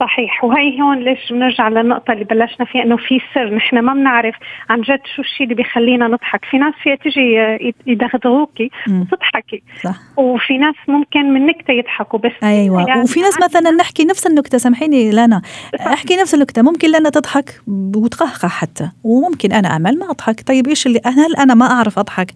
صحيح. 0.00 0.44
وهي 0.44 0.82
هون 0.82 0.98
ليش 0.98 1.32
بنرجع 1.32 1.68
للنقطة 1.68 2.12
اللي 2.12 2.24
بلشنا 2.24 2.66
فيها 2.66 2.82
إنه 2.82 2.96
في 2.96 3.20
سر 3.34 3.54
نحن 3.54 3.78
ما 3.78 3.94
بنعرف 3.94 4.34
عن 4.70 4.80
جد 4.80 5.00
شو 5.16 5.22
الشيء 5.22 5.44
اللي 5.44 5.54
بيخلينا 5.54 6.08
نضحك، 6.08 6.44
في 6.44 6.58
ناس 6.58 6.74
فيها 6.82 6.94
تجي 6.94 7.56
يدغدغوكي 7.86 8.70
وتضحكي. 8.88 9.62
صح. 9.84 9.94
وفي 10.16 10.58
ناس 10.58 10.74
ممكن 10.88 11.32
من 11.32 11.46
نكتة 11.46 11.72
يضحكوا 11.72 12.18
بس 12.18 12.32
أيوه. 12.42 12.88
يعني 12.88 13.02
وفي 13.02 13.20
ناس 13.20 13.38
مثلا 13.44 13.70
نحكي 13.70 14.04
نفس 14.04 14.26
النكتة 14.26 14.58
سامحيني 14.58 15.10
لانا. 15.10 15.42
أحكي 15.80 16.16
نفس 16.16 16.34
النكتة. 16.34 16.62
ممكن 16.62 16.90
لانا 16.90 17.10
تضحك 17.10 17.60
وتقهقه 17.96 18.48
حتى. 18.48 18.90
وممكن 19.04 19.52
أنا 19.52 19.76
امل 19.76 19.98
ما 19.98 20.10
أضحك، 20.10 20.40
طيب 20.46 20.68
إيش 20.68 20.86
اللي 20.86 21.00
هل 21.04 21.36
أنا 21.38 21.54
ما 21.54 21.66
أعرف 21.66 21.98
أضحك؟ 21.98 22.32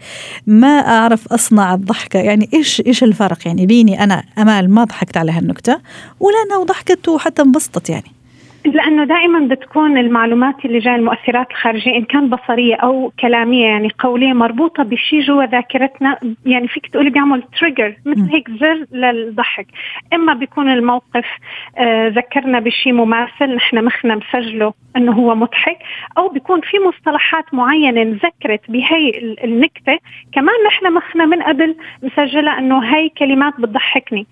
ما 0.47 0.79
أعرف 0.79 1.33
أصنع 1.33 1.75
الضحكة؟ 1.75 2.19
يعني 2.19 2.49
إيش 2.55 2.83
إيش 2.87 3.05
الفرق؟ 3.05 3.47
يعني 3.47 3.67
بيني 3.67 4.05
أنا 4.05 4.23
أمال 4.39 4.75
ما 4.75 4.85
ضحكت 4.85 5.17
على 5.17 5.33
هالنكتة 5.33 5.81
ولانا 6.21 6.57
وضحكت 6.61 7.09
وحتى 7.09 7.43
انبسطت 7.51 7.91
يعني. 7.91 8.11
لأنه 8.65 9.05
دائما 9.05 9.55
بتكون 9.55 9.99
المعلومات 9.99 10.65
اللي 10.65 10.79
جاية 10.79 10.97
المؤثرات 10.97 11.51
الخارجية 11.51 11.97
إن 11.97 12.05
كان 12.05 12.29
بصرية 12.29 12.75
أو 12.75 13.13
كلامية 13.21 13.67
يعني 13.67 13.89
قولية 13.99 14.33
مربوطة 14.33 14.83
بشيء 14.83 15.21
جوا 15.21 15.45
ذاكرتنا 15.45 16.19
يعني 16.47 16.69
فيك 16.69 16.87
تقولي 16.87 17.11
بيعمل 17.11 17.43
تريجر 17.61 17.97
مثل 18.07 18.31
هيك 18.31 18.51
زر 18.51 18.87
للضحك. 18.93 19.67
إما 20.13 20.35
بيكون 20.35 20.69
الموقف 20.69 21.27
آه 21.79 22.09
ذكرنا 22.09 22.61
بشيء 22.61 22.93
مماثل 22.93 23.55
نحن 23.55 23.85
مخنا 23.85 24.15
مسجله 24.15 24.73
إنه 24.97 25.13
هو 25.13 25.35
مضحك 25.35 25.79
أو 26.19 26.29
بيكون 26.29 26.61
في 26.61 26.77
مصطلحات 26.89 27.55
معينة 27.55 28.03
انذكرت 28.03 28.71
بهي 28.71 29.11
النكتة 29.45 29.99
كمان 30.33 30.55
نحن 30.67 30.93
مخنا 30.93 31.27
من 31.27 31.43
قبل 31.43 31.77
مسجلة 32.03 32.59
إنه 32.59 32.97
هي 32.97 33.09
كلمات 33.09 33.61
بتضحكني. 33.61 34.27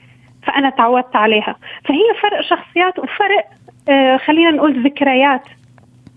فأنا 0.48 0.70
تعودت 0.70 1.16
عليها. 1.16 1.56
فهي 1.84 2.20
فرق 2.22 2.40
شخصيات 2.40 2.98
وفرق 2.98 3.44
آه 3.88 4.16
خلينا 4.16 4.50
نقول 4.50 4.84
ذكريات 4.84 5.42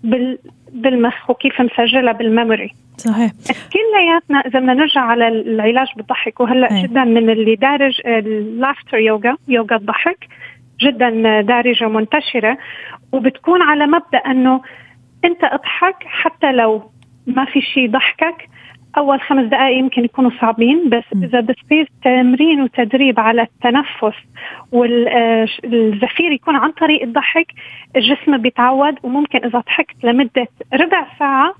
بال 0.04 0.38
بالمخ 0.72 1.30
وكيف 1.30 1.60
مسجلها 1.60 2.12
بالميموري 2.12 2.74
صحيح. 2.96 3.30
كلياتنا 3.72 4.40
إذا 4.40 4.60
بدنا 4.60 4.74
نرجع 4.74 5.00
على 5.00 5.28
العلاج 5.28 5.86
بالضحك 5.96 6.40
وهلأ 6.40 6.70
أي. 6.72 6.82
جدا 6.82 7.04
من 7.04 7.30
اللي 7.30 7.54
دارج 7.54 8.00
اللافتر 8.06 8.98
يوغا 8.98 9.36
يوغا 9.48 9.76
الضحك 9.76 10.28
جدا 10.80 11.40
دارجة 11.40 11.86
ومنتشره 11.86 12.58
وبتكون 13.12 13.62
على 13.62 13.86
مبدأ 13.86 14.18
إنه 14.18 14.62
أنت 15.24 15.44
أضحك 15.44 15.96
حتى 16.04 16.52
لو 16.52 16.90
ما 17.26 17.44
في 17.44 17.60
شيء 17.60 17.90
ضحكك 17.90 18.48
أول 18.98 19.20
خمس 19.20 19.44
دقائق 19.44 19.78
يمكن 19.78 20.04
يكونوا 20.04 20.30
صعبين 20.40 20.88
بس 20.88 21.04
إذا 21.24 21.40
بصير 21.40 21.88
تمرين 22.04 22.62
وتدريب 22.62 23.20
على 23.20 23.42
التنفس 23.42 24.16
والزفير 24.72 26.32
يكون 26.32 26.56
عن 26.56 26.72
طريق 26.72 27.02
الضحك 27.02 27.46
الجسم 27.96 28.36
بيتعود 28.38 28.94
وممكن 29.02 29.38
إذا 29.44 29.58
ضحكت 29.58 30.04
لمدة 30.04 30.48
ربع 30.74 31.06
ساعة 31.18 31.54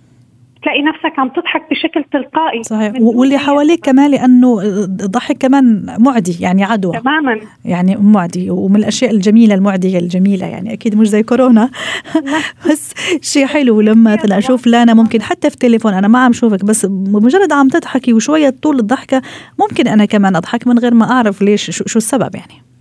تلاقي 0.62 0.82
نفسك 0.82 1.18
عم 1.18 1.28
تضحك 1.28 1.62
بشكل 1.70 2.04
تلقائي. 2.12 2.62
صحيح. 2.62 2.92
واللي 3.00 3.38
حواليك 3.38 3.84
كمان 3.84 4.10
لأنه 4.10 4.60
الضحك 4.62 5.38
كمان 5.38 5.96
معدي 5.98 6.36
يعني 6.40 6.64
عدوى. 6.64 7.00
تماما. 7.00 7.40
يعني 7.64 7.96
معدي 7.96 8.50
ومن 8.50 8.76
الأشياء 8.76 9.10
الجميلة 9.10 9.54
المعدية 9.54 9.98
الجميلة 9.98 10.46
يعني 10.46 10.72
أكيد 10.72 10.96
مش 10.96 11.08
زي 11.08 11.22
كورونا. 11.22 11.70
بس 12.70 12.94
شيء 13.20 13.46
حلو 13.46 13.80
لما 13.80 14.14
مثلا 14.14 14.38
أشوف 14.38 14.66
لانا 14.66 14.94
ممكن 14.94 15.22
حتى 15.22 15.50
في 15.50 15.54
التليفون 15.54 15.94
أنا 15.94 16.08
ما 16.08 16.18
عم 16.18 16.32
شوفك 16.32 16.64
بس 16.64 16.86
مجرد 16.90 17.52
عم 17.52 17.68
تضحكي 17.68 18.12
وشوية 18.12 18.54
طول 18.62 18.78
الضحكة 18.78 19.22
ممكن 19.60 19.88
أنا 19.88 20.04
كمان 20.04 20.36
أضحك 20.36 20.66
من 20.66 20.78
غير 20.78 20.94
ما 20.94 21.10
أعرف 21.10 21.42
ليش 21.42 21.70
شو 21.70 21.98
السبب 21.98 22.34
يعني. 22.34 22.71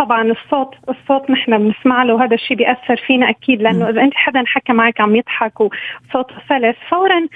طبعا 0.00 0.22
الصوت 0.22 0.74
الصوت 0.88 1.30
نحن 1.30 1.58
بنسمع 1.58 2.02
له 2.02 2.14
وهذا 2.14 2.34
الشيء 2.34 2.56
بيأثر 2.56 2.96
فينا 3.06 3.30
أكيد 3.30 3.62
لأنه 3.62 3.90
إذا 3.90 4.02
أنت 4.02 4.14
حدا 4.14 4.42
حكى 4.46 4.72
معك 4.72 5.00
عم 5.00 5.16
يضحك 5.16 5.60
وصوته 5.60 6.34
سلس 6.48 6.76
فورا 6.90 7.26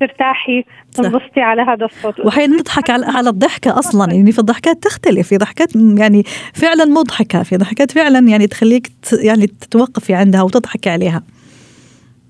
ترتاحي 0.00 0.64
تنبسطي 0.94 1.40
على 1.40 1.62
هذا 1.62 1.84
الصوت. 1.84 2.20
واحيانا 2.20 2.56
نضحك 2.56 2.90
على 2.90 3.06
على 3.06 3.30
الضحكة 3.30 3.78
أصلا 3.78 4.12
يعني 4.12 4.32
في 4.32 4.38
الضحكات 4.38 4.76
تختلف 4.82 5.28
في 5.28 5.36
ضحكات 5.36 5.76
يعني 5.98 6.22
فعلا 6.54 6.84
مضحكة 6.84 7.42
في 7.42 7.56
ضحكات 7.56 7.90
فعلا 7.90 8.28
يعني 8.28 8.46
تخليك 8.46 8.90
يعني 9.22 9.46
تتوقفي 9.46 10.14
عندها 10.14 10.42
وتضحكي 10.42 10.90
عليها. 10.90 11.22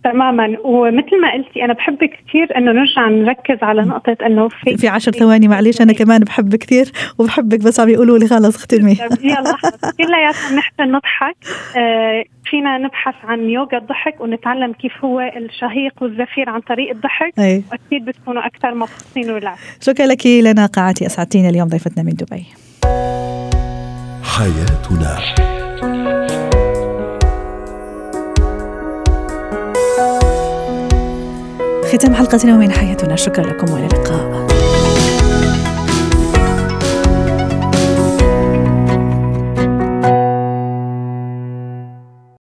تماما. 0.05 0.57
ومثل 0.65 1.21
ما 1.21 1.33
قلتي 1.33 1.65
أنا 1.65 1.73
بحب 1.73 1.99
كثير 2.05 2.57
إنه 2.57 2.73
نرجع 2.73 3.09
نركز 3.09 3.63
على 3.63 3.83
نقطة 3.83 4.17
إنه 4.27 4.49
في 4.49 4.77
في 4.77 4.89
10 4.89 5.13
ثواني 5.13 5.49
معلش 5.49 5.81
أنا 5.81 5.93
كمان 5.93 6.21
بحب 6.21 6.57
كثير 6.57 6.93
وبحبك 7.19 7.59
بس 7.59 7.81
عم 7.81 7.89
يقولوا 7.89 8.19
لي 8.19 8.27
خلص 8.27 8.57
اختمي 8.57 8.97
يلا 9.23 9.57
كلياتنا 9.99 10.57
نحسن 10.57 10.93
نضحك. 10.93 11.37
آه 11.77 12.25
فينا 12.45 12.79
نبحث 12.79 13.15
عن 13.25 13.41
يوغا 13.41 13.79
الضحك 13.79 14.21
ونتعلم 14.21 14.73
كيف 14.73 15.05
هو 15.05 15.21
الشهيق 15.21 16.03
والزفير 16.03 16.51
عن 16.51 16.61
طريق 16.61 16.91
الضحك. 16.91 17.33
أي. 17.39 17.63
واكيد 17.73 18.05
بتكونوا 18.05 18.47
أكثر 18.47 18.75
مبسوطين 18.75 19.31
وريلاكس 19.31 19.87
شكرا 19.87 20.07
لك 20.07 20.27
لنا 20.27 20.67
قاعتي 20.67 21.07
اسعدتينا 21.07 21.49
اليوم 21.49 21.69
ضيفتنا 21.69 22.03
من 22.03 22.13
دبي. 22.13 22.47
حياتنا. 24.23 25.52
ختام 31.93 32.15
حلقتنا 32.15 32.57
من 32.57 32.73
حياتنا. 32.73 33.17
شكرا 33.17 33.45
لكم 33.45 33.73
وإلى 33.73 33.87
اللقاء. 33.87 34.32